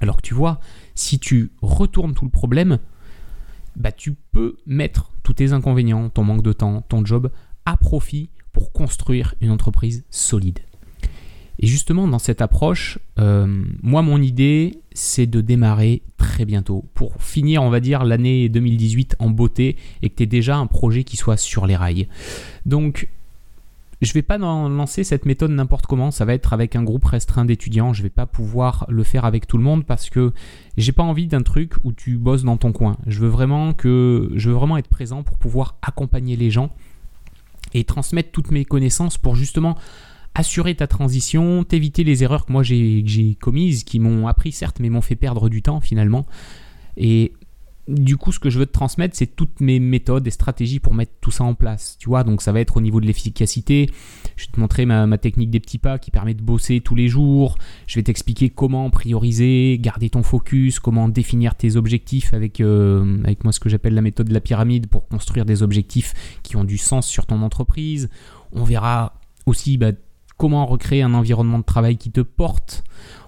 Alors 0.00 0.16
que 0.16 0.22
tu 0.22 0.34
vois, 0.34 0.60
si 0.94 1.18
tu 1.18 1.52
retournes 1.62 2.14
tout 2.14 2.24
le 2.24 2.30
problème, 2.30 2.78
bah, 3.78 3.92
tu 3.92 4.14
peux 4.32 4.56
mettre 4.66 5.12
tous 5.22 5.34
tes 5.34 5.52
inconvénients, 5.52 6.10
ton 6.10 6.24
manque 6.24 6.42
de 6.42 6.52
temps, 6.52 6.82
ton 6.82 7.04
job 7.04 7.30
à 7.64 7.76
profit 7.76 8.30
pour 8.52 8.72
construire 8.72 9.34
une 9.40 9.50
entreprise 9.50 10.04
solide. 10.10 10.58
Et 11.60 11.66
justement, 11.66 12.06
dans 12.06 12.18
cette 12.18 12.40
approche, 12.40 12.98
euh, 13.18 13.64
moi, 13.82 14.02
mon 14.02 14.22
idée, 14.22 14.80
c'est 14.92 15.26
de 15.26 15.40
démarrer 15.40 16.02
très 16.16 16.44
bientôt 16.44 16.84
pour 16.94 17.20
finir, 17.20 17.62
on 17.62 17.70
va 17.70 17.80
dire, 17.80 18.04
l'année 18.04 18.48
2018 18.48 19.16
en 19.18 19.30
beauté 19.30 19.76
et 20.02 20.08
que 20.08 20.16
tu 20.16 20.22
aies 20.22 20.26
déjà 20.26 20.56
un 20.56 20.66
projet 20.66 21.02
qui 21.02 21.16
soit 21.16 21.36
sur 21.36 21.66
les 21.66 21.74
rails. 21.74 22.08
Donc, 22.64 23.08
je 24.00 24.12
vais 24.12 24.22
pas 24.22 24.38
lancer 24.38 25.02
cette 25.02 25.26
méthode 25.26 25.50
n'importe 25.50 25.86
comment, 25.86 26.10
ça 26.10 26.24
va 26.24 26.34
être 26.34 26.52
avec 26.52 26.76
un 26.76 26.82
groupe 26.82 27.04
restreint 27.04 27.44
d'étudiants, 27.44 27.92
je 27.92 28.02
vais 28.02 28.10
pas 28.10 28.26
pouvoir 28.26 28.86
le 28.88 29.02
faire 29.02 29.24
avec 29.24 29.46
tout 29.46 29.58
le 29.58 29.64
monde 29.64 29.84
parce 29.84 30.08
que 30.08 30.32
j'ai 30.76 30.92
pas 30.92 31.02
envie 31.02 31.26
d'un 31.26 31.42
truc 31.42 31.74
où 31.84 31.92
tu 31.92 32.16
bosses 32.16 32.44
dans 32.44 32.56
ton 32.56 32.72
coin. 32.72 32.96
Je 33.06 33.18
veux 33.20 33.28
vraiment 33.28 33.72
que 33.72 34.30
je 34.36 34.50
veux 34.50 34.54
vraiment 34.54 34.76
être 34.76 34.88
présent 34.88 35.22
pour 35.22 35.36
pouvoir 35.36 35.76
accompagner 35.82 36.36
les 36.36 36.50
gens 36.50 36.70
et 37.74 37.84
transmettre 37.84 38.30
toutes 38.30 38.50
mes 38.50 38.64
connaissances 38.64 39.18
pour 39.18 39.34
justement 39.34 39.76
assurer 40.34 40.76
ta 40.76 40.86
transition, 40.86 41.64
t'éviter 41.64 42.04
les 42.04 42.22
erreurs 42.22 42.46
que 42.46 42.52
moi 42.52 42.62
j'ai 42.62 43.36
commises, 43.40 43.82
qui 43.82 43.98
m'ont 43.98 44.28
appris 44.28 44.52
certes, 44.52 44.78
mais 44.78 44.90
m'ont 44.90 45.00
fait 45.00 45.16
perdre 45.16 45.48
du 45.48 45.62
temps 45.62 45.80
finalement. 45.80 46.26
Et 46.96 47.32
du 47.88 48.18
coup, 48.18 48.32
ce 48.32 48.38
que 48.38 48.50
je 48.50 48.58
veux 48.58 48.66
te 48.66 48.72
transmettre, 48.72 49.16
c'est 49.16 49.34
toutes 49.34 49.60
mes 49.60 49.80
méthodes 49.80 50.26
et 50.26 50.30
stratégies 50.30 50.78
pour 50.78 50.92
mettre 50.92 51.12
tout 51.22 51.30
ça 51.30 51.44
en 51.44 51.54
place. 51.54 51.96
Tu 51.98 52.10
vois, 52.10 52.22
donc 52.22 52.42
ça 52.42 52.52
va 52.52 52.60
être 52.60 52.76
au 52.76 52.82
niveau 52.82 53.00
de 53.00 53.06
l'efficacité. 53.06 53.88
Je 54.36 54.44
vais 54.44 54.52
te 54.52 54.60
montrer 54.60 54.84
ma, 54.84 55.16
technique 55.16 55.50
des 55.50 55.58
petits 55.58 55.78
pas 55.78 55.98
qui 55.98 56.10
permet 56.10 56.34
de 56.34 56.42
bosser 56.42 56.80
tous 56.80 56.94
les 56.94 57.08
jours. 57.08 57.56
Je 57.86 57.94
vais 57.94 58.02
t'expliquer 58.02 58.50
comment 58.50 58.90
prioriser, 58.90 59.78
garder 59.80 60.10
ton 60.10 60.22
focus, 60.22 60.80
comment 60.80 61.08
définir 61.08 61.54
tes 61.54 61.76
objectifs 61.76 62.34
avec, 62.34 62.60
euh, 62.60 63.22
avec 63.24 63.42
moi 63.42 63.52
ce 63.52 63.60
que 63.60 63.70
j'appelle 63.70 63.94
la 63.94 64.02
méthode 64.02 64.28
de 64.28 64.34
la 64.34 64.40
pyramide 64.42 64.86
pour 64.88 65.08
construire 65.08 65.46
des 65.46 65.62
objectifs 65.62 66.12
qui 66.42 66.56
ont 66.56 66.64
du 66.64 66.76
sens 66.76 67.06
sur 67.06 67.24
ton 67.24 67.40
entreprise. 67.40 68.10
On 68.52 68.64
verra 68.64 69.14
aussi 69.46 69.78
bah, 69.78 69.92
comment 70.36 70.66
recréer 70.66 71.02
un 71.02 71.14
environnement 71.14 71.58
de 71.58 71.64
travail 71.64 71.96
qui 71.96 72.10
te 72.10 72.20
porte. 72.20 72.84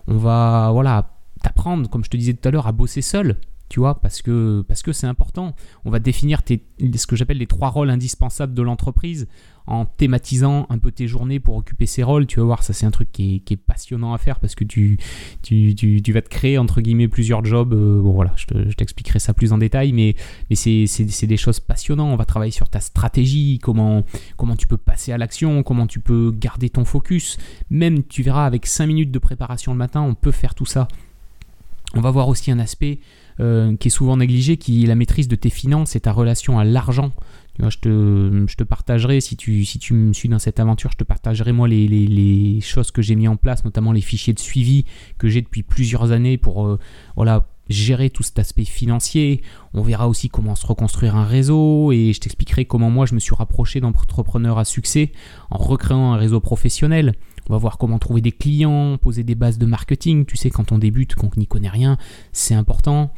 On 0.07 0.19
va, 0.19 0.69
voilà, 0.73 1.17
t'apprendre, 1.43 1.89
comme 1.89 2.05
je 2.05 2.11
te 2.11 2.17
disais 2.19 2.35
tout 2.35 2.47
à 2.47 2.51
l'heure, 2.51 2.67
à 2.67 2.73
bosser 2.73 3.01
seul 3.01 3.39
tu 3.71 3.79
vois, 3.79 4.01
parce 4.01 4.21
que 4.21 4.63
parce 4.67 4.83
que 4.83 4.93
c'est 4.93 5.07
important. 5.07 5.55
On 5.85 5.91
va 5.91 6.01
définir 6.01 6.41
ce 6.49 7.07
que 7.07 7.15
j'appelle 7.15 7.39
les 7.39 7.47
trois 7.47 7.69
rôles 7.69 7.89
indispensables 7.89 8.53
de 8.53 8.63
l'entreprise 8.63 9.29
en 9.69 9.85
thématisant 9.85 10.67
un 10.71 10.79
peu 10.79 10.91
tes 10.91 11.07
journées 11.07 11.39
pour 11.39 11.55
occuper 11.55 11.87
ces 11.87 12.03
rôles. 12.03 12.27
Tu 12.27 12.41
vas 12.41 12.47
voir, 12.47 12.65
ça 12.65 12.73
c'est 12.73 12.85
un 12.85 12.91
truc 12.91 13.13
qui 13.13 13.45
est, 13.49 13.57
passionnant 13.57 14.13
à 14.13 14.19
faire 14.19 14.41
parce 14.41 14.57
que 14.57 14.65
tu 14.65 14.99
tu, 15.43 15.77
tu, 15.77 16.13
vas 16.13 16.21
te 16.21 16.29
créer 16.29 16.59
entre 16.59 16.81
guillemets 16.81 17.07
plusieurs 17.07 17.45
jobs. 17.45 17.73
Euh, 17.73 18.03
bon 18.03 18.11
voilà, 18.11 18.35
je 18.37 18.75
t'expliquerai 18.75 19.21
ça 19.21 19.35
plus 19.35 19.53
en 19.53 19.59
détail, 19.59 19.93
mais, 19.93 20.17
mais 20.51 20.57
c'est 20.57 21.27
des 21.27 21.37
choses 21.37 21.61
passionnantes. 21.61 22.13
On 22.13 22.17
va 22.17 22.25
travailler 22.25 22.51
sur 22.51 22.69
ta 22.69 22.81
stratégie, 22.81 23.61
comment, 23.63 24.03
comment 24.37 24.57
tu 24.57 24.67
peux 24.67 24.79
passer 24.79 25.13
à 25.13 25.19
l'action, 25.19 25.63
comment 25.63 25.87
tu 25.87 26.01
peux 26.01 26.33
garder 26.33 26.71
ton 26.71 26.85
focus. 26.85 27.39
Même 27.71 28.03
tu 28.03 28.25
verras 28.25 28.47
avec 28.47 28.67
5 28.67 28.89
minutes 28.89 29.13
de 29.13 29.19
préparation 29.21 29.71
le 29.71 29.79
matin, 29.79 30.03
on 30.03 30.15
peut 30.15 30.33
faire 30.33 30.57
tout 30.57 30.67
ça. 30.67 30.89
On 31.95 32.01
va 32.01 32.11
voir 32.11 32.29
aussi 32.29 32.51
un 32.51 32.59
aspect 32.59 33.01
euh, 33.41 33.77
qui 33.77 33.89
est 33.89 33.91
souvent 33.91 34.17
négligé, 34.17 34.57
qui 34.57 34.85
est 34.85 34.87
la 34.87 34.95
maîtrise 34.95 35.27
de 35.27 35.37
tes 35.37 35.51
finances 35.51 35.97
et 35.97 36.01
ta 36.01 36.13
relation 36.13 36.59
à 36.59 36.65
l'argent. 36.65 37.13
je, 37.59 37.79
te, 37.79 38.65
partagerai, 38.65 39.21
si 39.21 39.37
tu, 39.37 39.65
me 39.93 40.13
suis 40.13 40.29
dans 40.29 40.39
cette 40.39 40.61
aventure, 40.61 40.91
je 40.93 40.99
te 40.99 41.05
partagerai 41.05 41.53
moi 41.53 41.67
les, 41.67 41.89
les, 41.89 42.61
choses 42.61 42.91
que 42.91 43.03
j'ai 43.03 43.15
mis 43.15 43.29
en 43.29 43.37
place, 43.37 43.65
notamment 43.65 43.93
les 43.93 44.01
fichiers 44.01 44.35
de 44.35 44.39
suivi 44.39 44.85
que 45.19 45.29
j'ai 45.29 45.41
depuis 45.41 45.63
plusieurs 45.63 46.13
années 46.13 46.37
pour 46.37 46.67
euh, 46.67 46.79
voilà, 47.17 47.47
gérer 47.71 48.11
tout 48.11 48.23
cet 48.23 48.39
aspect 48.39 48.65
financier. 48.65 49.43
On 49.73 49.83
verra 49.83 50.09
aussi 50.09 50.29
comment 50.29 50.55
se 50.55 50.67
reconstruire 50.67 51.17
un 51.17 51.25
réseau 51.25 51.93
et 51.93 52.13
je 52.13 52.21
t'expliquerai 52.21 52.67
comment 52.67 52.91
moi 52.91 53.07
je 53.07 53.15
me 53.15 53.21
suis 53.21 53.35
rapproché 53.35 53.81
d'entrepreneurs 53.81 54.59
à 54.59 54.65
succès 54.65 55.13
en 55.51 55.57
recréant 55.57 56.13
un 56.13 56.17
réseau 56.17 56.41
professionnel. 56.41 57.15
On 57.49 57.55
va 57.55 57.59
voir 57.59 57.79
comment 57.79 57.99
trouver 57.99 58.21
des 58.21 58.33
clients, 58.33 58.99
poser 58.99 59.23
des 59.23 59.35
bases 59.35 59.59
de 59.59 59.67
marketing. 59.67 60.27
Tu 60.27 60.37
sais, 60.37 60.51
quand 60.51 60.73
on 60.73 60.79
débute, 60.79 61.15
qu'on 61.15 61.31
n'y 61.37 61.47
connaît 61.47 61.69
rien, 61.69 61.97
c'est 62.33 62.55
important. 62.55 63.13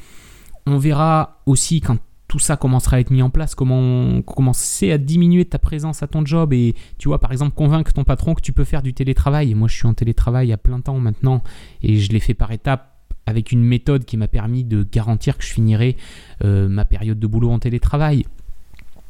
On 0.66 0.78
verra 0.78 1.42
aussi 1.46 1.80
quand 1.80 1.98
tout 2.28 2.38
ça 2.38 2.56
commencera 2.56 2.96
à 2.96 3.00
être 3.00 3.10
mis 3.10 3.20
en 3.20 3.28
place, 3.28 3.54
comment 3.54 4.22
commencer 4.22 4.90
à 4.90 4.96
diminuer 4.96 5.44
ta 5.44 5.58
présence 5.58 6.02
à 6.02 6.06
ton 6.06 6.24
job 6.24 6.54
et 6.54 6.74
tu 6.96 7.08
vois 7.08 7.18
par 7.18 7.30
exemple 7.30 7.54
convaincre 7.54 7.92
ton 7.92 8.04
patron 8.04 8.32
que 8.34 8.40
tu 8.40 8.54
peux 8.54 8.64
faire 8.64 8.82
du 8.82 8.94
télétravail. 8.94 9.52
Moi 9.52 9.68
je 9.68 9.76
suis 9.76 9.86
en 9.86 9.92
télétravail 9.92 10.50
à 10.50 10.56
plein 10.56 10.80
temps 10.80 10.98
maintenant 10.98 11.42
et 11.82 11.98
je 11.98 12.10
l'ai 12.10 12.20
fait 12.20 12.32
par 12.32 12.50
étapes 12.50 12.91
avec 13.26 13.52
une 13.52 13.62
méthode 13.62 14.04
qui 14.04 14.16
m'a 14.16 14.28
permis 14.28 14.64
de 14.64 14.86
garantir 14.90 15.38
que 15.38 15.44
je 15.44 15.52
finirais 15.52 15.96
euh, 16.44 16.68
ma 16.68 16.84
période 16.84 17.18
de 17.18 17.26
boulot 17.26 17.50
en 17.50 17.58
télétravail. 17.58 18.26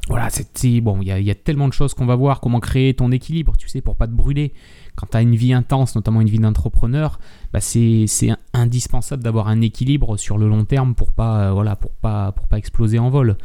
Voilà, 0.09 0.27
c'est 0.29 0.81
bon, 0.81 1.01
il 1.01 1.07
y, 1.07 1.31
a 1.31 1.35
tellement 1.35 1.69
de 1.69 1.73
choses 1.73 1.93
qu'on 1.93 2.05
va 2.05 2.17
voir, 2.17 2.41
comment 2.41 2.59
créer 2.59 2.93
ton 2.93 3.09
équilibre, 3.13 3.55
tu 3.57 3.69
sais, 3.69 3.79
pour 3.79 3.95
pas 3.95 4.05
te 4.05 4.11
brûler 4.11 4.51
quand 4.95 5.07
tu 5.09 5.15
as 5.15 5.21
une 5.21 5.35
vie 5.35 5.53
intense, 5.53 5.95
notamment 5.95 6.19
une 6.19 6.29
vie 6.29 6.39
d'entrepreneur, 6.39 7.19
bah 7.53 7.61
c'est 7.61 8.05
indispensable 8.53 9.23
d'avoir 9.23 9.47
un 9.47 9.61
équilibre 9.61 10.17
sur 10.17 10.37
le 10.37 10.49
long 10.49 10.65
terme 10.65 10.93
pour 10.93 11.13
pas, 11.13 11.47
euh, 11.47 11.51
voilà, 11.51 11.77
pour 11.77 11.91
pas, 11.91 12.33
pour 12.33 12.47
pas 12.47 12.57
exploser 12.57 12.99
en 12.99 13.09
vol. 13.09 13.37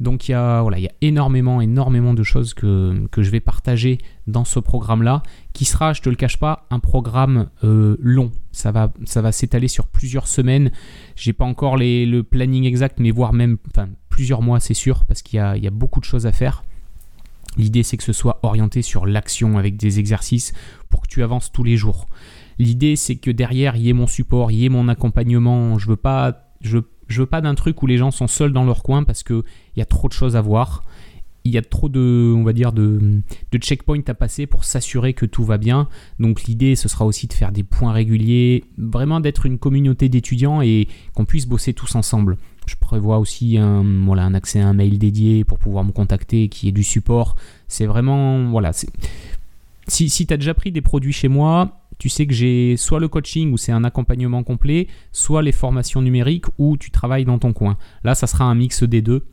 Donc 0.00 0.28
il 0.28 0.32
y 0.32 0.34
a, 0.34 0.64
il 0.76 0.82
y 0.82 0.86
a 0.86 0.92
énormément, 1.02 1.60
énormément 1.60 2.14
de 2.14 2.22
choses 2.22 2.54
que, 2.54 3.06
je 3.16 3.30
vais 3.30 3.40
partager 3.40 3.98
dans 4.26 4.46
ce 4.46 4.58
programme-là, 4.58 5.22
qui 5.52 5.66
sera, 5.66 5.92
je 5.92 6.00
te 6.00 6.08
le 6.08 6.16
cache 6.16 6.38
pas, 6.38 6.66
un 6.70 6.78
programme 6.78 7.50
euh, 7.64 7.96
long. 8.00 8.32
Ça 8.50 8.72
va, 8.72 8.92
ça 9.04 9.20
va 9.20 9.30
s'étaler 9.30 9.68
sur 9.68 9.86
plusieurs 9.86 10.26
semaines. 10.26 10.70
J'ai 11.16 11.34
pas 11.34 11.44
encore 11.44 11.76
le 11.76 12.22
planning 12.22 12.64
exact, 12.64 12.98
mais 12.98 13.10
voire 13.10 13.34
même 13.34 13.58
plusieurs 14.08 14.40
mois, 14.40 14.58
c'est 14.58 14.74
sûr, 14.74 15.04
parce 15.04 15.20
qu'il 15.20 15.38
y, 15.38 15.66
a, 15.66 15.70
beaucoup 15.70 16.00
de 16.00 16.06
choses 16.06 16.26
à 16.26 16.32
faire. 16.32 16.64
L'idée, 17.58 17.82
c'est 17.82 17.98
que 17.98 18.04
ce 18.04 18.14
soit 18.14 18.40
orienté 18.42 18.80
sur 18.80 19.06
l'action 19.06 19.58
avec 19.58 19.76
des 19.76 19.98
exercices 19.98 20.52
pour 20.88 21.02
que 21.02 21.08
tu 21.08 21.22
avances 21.22 21.52
tous 21.52 21.64
les 21.64 21.76
jours. 21.76 22.08
L'idée, 22.58 22.96
c'est 22.96 23.16
que 23.16 23.30
derrière, 23.30 23.76
il 23.76 23.82
y 23.82 23.90
ait 23.90 23.94
mon 23.94 24.06
support, 24.06 24.50
il 24.50 24.58
y 24.58 24.64
ait 24.64 24.70
mon 24.70 24.88
accompagnement. 24.88 25.78
Je 25.78 25.88
veux 25.88 25.96
pas, 25.96 26.54
je, 26.60 26.78
pas 27.26 27.40
d'un 27.40 27.54
truc 27.54 27.82
où 27.82 27.86
les 27.86 27.98
gens 27.98 28.10
sont 28.10 28.28
seuls 28.28 28.52
dans 28.52 28.64
leur 28.64 28.82
coin 28.82 29.04
parce 29.04 29.22
qu'il 29.22 29.42
y 29.76 29.80
a 29.80 29.84
trop 29.84 30.08
de 30.08 30.12
choses 30.12 30.36
à 30.36 30.40
voir. 30.40 30.84
Il 31.44 31.52
y 31.52 31.58
a 31.58 31.62
trop 31.62 31.88
de, 31.88 32.34
va 32.44 32.52
dire, 32.52 32.72
de, 32.72 33.22
de 33.50 33.58
checkpoints 33.58 34.02
à 34.08 34.14
passer 34.14 34.46
pour 34.46 34.64
s'assurer 34.64 35.14
que 35.14 35.24
tout 35.24 35.44
va 35.44 35.56
bien. 35.56 35.88
Donc 36.18 36.42
l'idée, 36.44 36.76
ce 36.76 36.88
sera 36.88 37.06
aussi 37.06 37.26
de 37.26 37.32
faire 37.32 37.50
des 37.50 37.62
points 37.62 37.92
réguliers, 37.92 38.64
vraiment 38.76 39.20
d'être 39.20 39.46
une 39.46 39.58
communauté 39.58 40.10
d'étudiants 40.10 40.60
et 40.60 40.86
qu'on 41.14 41.24
puisse 41.24 41.46
bosser 41.46 41.72
tous 41.72 41.94
ensemble. 41.94 42.36
Je 42.66 42.76
prévois 42.78 43.18
aussi 43.18 43.56
un 43.56 44.34
accès 44.34 44.60
à 44.60 44.68
un 44.68 44.74
mail 44.74 44.98
dédié 44.98 45.44
pour 45.44 45.58
pouvoir 45.58 45.82
me 45.82 45.92
contacter, 45.92 46.48
qui 46.48 46.68
est 46.68 46.72
du 46.72 46.84
support. 46.84 47.36
C'est 47.68 47.86
vraiment, 47.86 48.50
voilà, 48.50 48.72
si, 49.88 50.08
si 50.08 50.26
tu 50.26 50.34
as 50.34 50.36
déjà 50.36 50.54
pris 50.54 50.70
des 50.72 50.82
produits 50.82 51.12
chez 51.12 51.28
moi, 51.28 51.79
tu 52.00 52.08
sais 52.08 52.26
que 52.26 52.32
j'ai 52.32 52.78
soit 52.78 52.98
le 52.98 53.08
coaching 53.08 53.52
où 53.52 53.58
c'est 53.58 53.72
un 53.72 53.84
accompagnement 53.84 54.42
complet, 54.42 54.88
soit 55.12 55.42
les 55.42 55.52
formations 55.52 56.00
numériques 56.00 56.46
où 56.56 56.78
tu 56.78 56.90
travailles 56.90 57.26
dans 57.26 57.38
ton 57.38 57.52
coin. 57.52 57.76
Là, 58.04 58.14
ça 58.14 58.26
sera 58.26 58.46
un 58.46 58.54
mix 58.54 58.82
des 58.82 59.02
deux. 59.02 59.26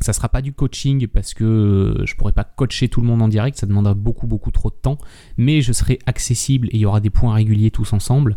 Ça 0.00 0.14
sera 0.14 0.30
pas 0.30 0.40
du 0.40 0.54
coaching 0.54 1.06
parce 1.06 1.34
que 1.34 2.02
je 2.04 2.14
pourrais 2.16 2.32
pas 2.32 2.44
coacher 2.44 2.88
tout 2.88 3.02
le 3.02 3.06
monde 3.06 3.20
en 3.20 3.28
direct, 3.28 3.58
ça 3.58 3.66
demandera 3.66 3.92
beaucoup 3.94 4.26
beaucoup 4.26 4.50
trop 4.50 4.70
de 4.70 4.74
temps, 4.74 4.96
mais 5.36 5.60
je 5.60 5.72
serai 5.72 5.98
accessible 6.06 6.68
et 6.68 6.76
il 6.76 6.80
y 6.80 6.86
aura 6.86 7.00
des 7.00 7.10
points 7.10 7.34
réguliers 7.34 7.70
tous 7.70 7.92
ensemble. 7.92 8.36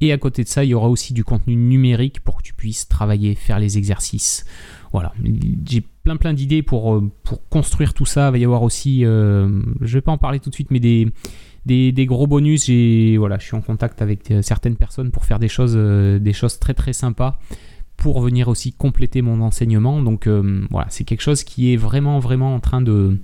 Et 0.00 0.12
à 0.12 0.18
côté 0.18 0.42
de 0.42 0.48
ça, 0.48 0.64
il 0.64 0.70
y 0.70 0.74
aura 0.74 0.88
aussi 0.88 1.14
du 1.14 1.24
contenu 1.24 1.54
numérique 1.54 2.20
pour 2.20 2.38
que 2.38 2.42
tu 2.42 2.52
puisses 2.54 2.88
travailler, 2.88 3.36
faire 3.36 3.60
les 3.60 3.78
exercices. 3.78 4.44
Voilà, 4.92 5.14
j'ai 5.64 5.80
plein 5.80 6.16
plein 6.16 6.34
d'idées 6.34 6.62
pour, 6.62 6.96
euh, 6.96 7.10
construire 7.50 7.94
tout 7.94 8.04
ça. 8.04 8.28
Il 8.28 8.32
va 8.32 8.38
y 8.38 8.44
avoir 8.44 8.62
aussi, 8.62 9.04
euh, 9.04 9.62
je 9.80 9.94
vais 9.94 10.02
pas 10.02 10.12
en 10.12 10.18
parler 10.18 10.40
tout 10.40 10.50
de 10.50 10.54
suite, 10.54 10.70
mais 10.70 10.80
des, 10.80 11.12
des, 11.66 12.06
gros 12.06 12.26
bonus. 12.26 12.66
J'ai, 12.66 13.16
voilà, 13.18 13.38
je 13.38 13.44
suis 13.44 13.56
en 13.56 13.60
contact 13.60 14.00
avec 14.00 14.30
euh, 14.30 14.40
certaines 14.42 14.76
personnes 14.76 15.10
pour 15.10 15.24
faire 15.24 15.38
des 15.38 15.48
choses, 15.48 15.76
des 15.76 16.32
choses 16.32 16.58
très 16.58 16.74
très 16.74 16.92
sympas 16.92 17.38
pour 17.96 18.20
venir 18.20 18.48
aussi 18.48 18.72
compléter 18.72 19.22
mon 19.22 19.40
enseignement. 19.40 20.02
Donc 20.02 20.28
voilà, 20.28 20.86
c'est 20.90 21.04
quelque 21.04 21.22
chose 21.22 21.44
qui 21.44 21.72
est 21.72 21.76
vraiment, 21.76 22.18
vraiment 22.18 22.54
en 22.54 22.60
train 22.60 22.82
de 22.82 23.18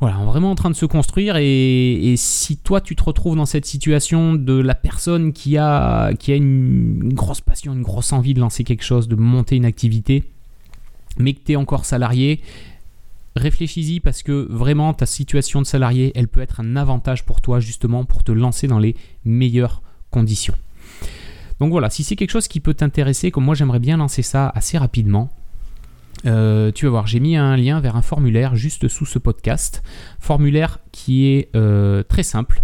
voilà, 0.00 0.16
vraiment 0.18 0.50
en 0.50 0.54
train 0.54 0.70
de 0.70 0.74
se 0.74 0.86
construire. 0.86 1.36
Et, 1.38 2.14
si 2.18 2.56
toi, 2.56 2.80
tu 2.80 2.96
te 2.96 3.02
retrouves 3.02 3.36
dans 3.36 3.46
cette 3.46 3.64
situation 3.64 4.34
de 4.34 4.54
la 4.54 4.74
personne 4.74 5.32
qui 5.32 5.56
a, 5.56 6.12
qui 6.14 6.32
a 6.32 6.36
une, 6.36 7.12
grosse 7.14 7.40
passion, 7.40 7.72
une 7.72 7.82
grosse 7.82 8.12
envie 8.12 8.34
de 8.34 8.40
lancer 8.40 8.64
quelque 8.64 8.84
chose, 8.84 9.08
de 9.08 9.16
monter 9.16 9.56
une 9.56 9.64
activité, 9.64 10.24
mais 11.18 11.32
que 11.32 11.40
tu 11.44 11.52
es 11.52 11.56
encore 11.56 11.84
salarié, 11.84 12.40
réfléchis-y 13.36 14.00
parce 14.00 14.22
que 14.22 14.46
vraiment, 14.50 14.94
ta 14.94 15.06
situation 15.06 15.60
de 15.60 15.66
salarié, 15.66 16.12
elle 16.14 16.28
peut 16.28 16.40
être 16.40 16.60
un 16.60 16.76
avantage 16.76 17.24
pour 17.24 17.40
toi, 17.40 17.60
justement, 17.60 18.04
pour 18.04 18.22
te 18.22 18.32
lancer 18.32 18.66
dans 18.66 18.78
les 18.78 18.96
meilleures 19.24 19.82
conditions. 20.10 20.54
Donc 21.60 21.70
voilà, 21.70 21.90
si 21.90 22.04
c'est 22.04 22.16
quelque 22.16 22.30
chose 22.30 22.48
qui 22.48 22.60
peut 22.60 22.74
t'intéresser, 22.74 23.30
comme 23.30 23.44
moi 23.44 23.54
j'aimerais 23.54 23.78
bien 23.78 23.96
lancer 23.96 24.22
ça 24.22 24.48
assez 24.54 24.76
rapidement, 24.76 25.30
euh, 26.26 26.72
tu 26.72 26.86
vas 26.86 26.90
voir, 26.90 27.06
j'ai 27.06 27.20
mis 27.20 27.36
un 27.36 27.56
lien 27.56 27.80
vers 27.80 27.96
un 27.96 28.02
formulaire 28.02 28.56
juste 28.56 28.88
sous 28.88 29.06
ce 29.06 29.18
podcast. 29.18 29.82
Formulaire 30.20 30.78
qui 30.92 31.26
est 31.26 31.54
euh, 31.54 32.02
très 32.02 32.22
simple. 32.22 32.62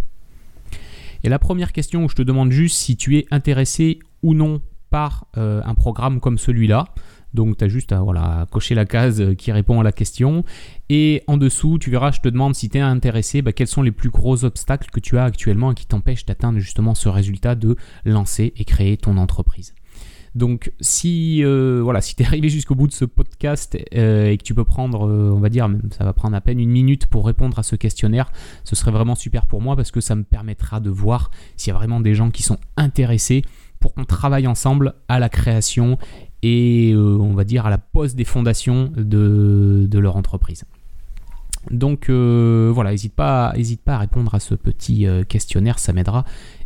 Et 1.22 1.28
la 1.28 1.38
première 1.38 1.72
question 1.72 2.04
où 2.04 2.08
je 2.08 2.14
te 2.14 2.22
demande 2.22 2.50
juste 2.50 2.76
si 2.76 2.96
tu 2.96 3.18
es 3.18 3.26
intéressé 3.30 3.98
ou 4.22 4.34
non 4.34 4.62
par 4.88 5.26
euh, 5.36 5.60
un 5.64 5.74
programme 5.74 6.20
comme 6.20 6.38
celui-là. 6.38 6.86
Donc 7.34 7.56
tu 7.56 7.64
as 7.64 7.68
juste 7.68 7.92
à 7.92 8.00
voilà, 8.00 8.46
cocher 8.50 8.74
la 8.74 8.84
case 8.84 9.22
qui 9.38 9.52
répond 9.52 9.80
à 9.80 9.82
la 9.82 9.92
question. 9.92 10.44
Et 10.88 11.22
en 11.26 11.36
dessous, 11.36 11.78
tu 11.78 11.90
verras, 11.90 12.10
je 12.10 12.20
te 12.20 12.28
demande 12.28 12.54
si 12.54 12.68
tu 12.68 12.78
es 12.78 12.80
intéressé, 12.80 13.42
bah, 13.42 13.52
quels 13.52 13.66
sont 13.66 13.82
les 13.82 13.92
plus 13.92 14.10
gros 14.10 14.44
obstacles 14.44 14.90
que 14.90 15.00
tu 15.00 15.18
as 15.18 15.24
actuellement 15.24 15.72
et 15.72 15.74
qui 15.74 15.86
t'empêchent 15.86 16.26
d'atteindre 16.26 16.58
justement 16.58 16.94
ce 16.94 17.08
résultat 17.08 17.54
de 17.54 17.76
lancer 18.04 18.52
et 18.56 18.64
créer 18.64 18.96
ton 18.96 19.16
entreprise. 19.16 19.74
Donc 20.34 20.72
si 20.80 21.44
euh, 21.44 21.80
voilà, 21.82 22.00
si 22.00 22.14
tu 22.14 22.22
es 22.22 22.26
arrivé 22.26 22.48
jusqu'au 22.48 22.74
bout 22.74 22.86
de 22.86 22.92
ce 22.92 23.04
podcast 23.04 23.76
euh, 23.94 24.30
et 24.30 24.36
que 24.36 24.42
tu 24.42 24.54
peux 24.54 24.64
prendre, 24.64 25.08
euh, 25.08 25.32
on 25.34 25.40
va 25.40 25.48
dire, 25.48 25.68
ça 25.96 26.04
va 26.04 26.12
prendre 26.12 26.36
à 26.36 26.40
peine 26.40 26.60
une 26.60 26.70
minute 26.70 27.06
pour 27.06 27.26
répondre 27.26 27.58
à 27.58 27.62
ce 27.62 27.76
questionnaire, 27.76 28.30
ce 28.64 28.76
serait 28.76 28.92
vraiment 28.92 29.14
super 29.14 29.46
pour 29.46 29.60
moi 29.60 29.76
parce 29.76 29.90
que 29.90 30.00
ça 30.00 30.14
me 30.14 30.22
permettra 30.22 30.80
de 30.80 30.90
voir 30.90 31.30
s'il 31.56 31.72
y 31.72 31.74
a 31.74 31.78
vraiment 31.78 32.00
des 32.00 32.14
gens 32.14 32.30
qui 32.30 32.42
sont 32.42 32.58
intéressés 32.76 33.42
pour 33.80 33.94
qu'on 33.94 34.04
travaille 34.04 34.46
ensemble 34.46 34.94
à 35.08 35.18
la 35.18 35.30
création 35.30 35.98
et 36.42 36.94
on 36.96 37.34
va 37.34 37.44
dire 37.44 37.66
à 37.66 37.70
la 37.70 37.78
pose 37.78 38.14
des 38.14 38.24
fondations 38.24 38.92
de, 38.96 39.88
leur 39.92 40.16
entreprise. 40.16 40.64
Donc 41.70 42.08
voilà, 42.08 42.90
n'hésite 42.90 43.14
pas, 43.14 43.54
pas 43.84 43.94
à 43.94 43.98
répondre 43.98 44.34
à 44.34 44.40
ce 44.40 44.54
petit 44.54 45.06
questionnaire, 45.28 45.78
ça 45.78 45.92
m'aidera 45.92 46.24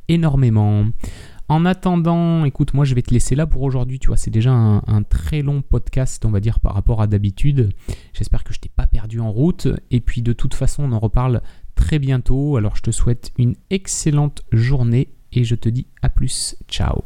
énormément. 0.09 0.85
En 1.49 1.67
attendant, 1.67 2.45
écoute, 2.47 2.73
moi 2.73 2.87
je 2.87 2.95
vais 2.95 3.03
te 3.03 3.13
laisser 3.13 3.35
là 3.35 3.47
pour 3.47 3.63
aujourd'hui. 3.63 3.99
Tu 3.99 4.09
vois, 4.09 4.17
c'est 4.17 4.31
déjà 4.31 4.53
un, 4.53 5.03
très 5.03 5.43
long 5.43 5.61
podcast, 5.61 6.25
on 6.25 6.31
va 6.31 6.41
dire, 6.41 6.59
par 6.59 6.75
rapport 6.75 7.03
à 7.03 7.07
d'habitude. 7.07 7.71
J'espère 8.15 8.45
que 8.45 8.55
je 8.55 8.61
t'ai 8.61 8.71
pas 8.75 8.87
perdu 8.87 9.21
en 9.21 9.31
route. 9.31 9.69
Et 9.91 10.01
puis 10.01 10.23
de 10.23 10.33
toute 10.33 10.55
façon, 10.55 10.85
on 10.85 10.93
en 10.93 10.99
reparle 10.99 11.43
très 11.75 11.99
bientôt. 11.99 12.57
Alors 12.57 12.77
je 12.77 12.83
te 12.83 12.91
souhaite 12.91 13.33
une 13.37 13.57
excellente 13.69 14.43
journée 14.53 15.09
et 15.33 15.45
je 15.45 15.55
te 15.55 15.69
dis 15.69 15.87
à 16.01 16.09
plus. 16.09 16.57
Ciao 16.69 17.05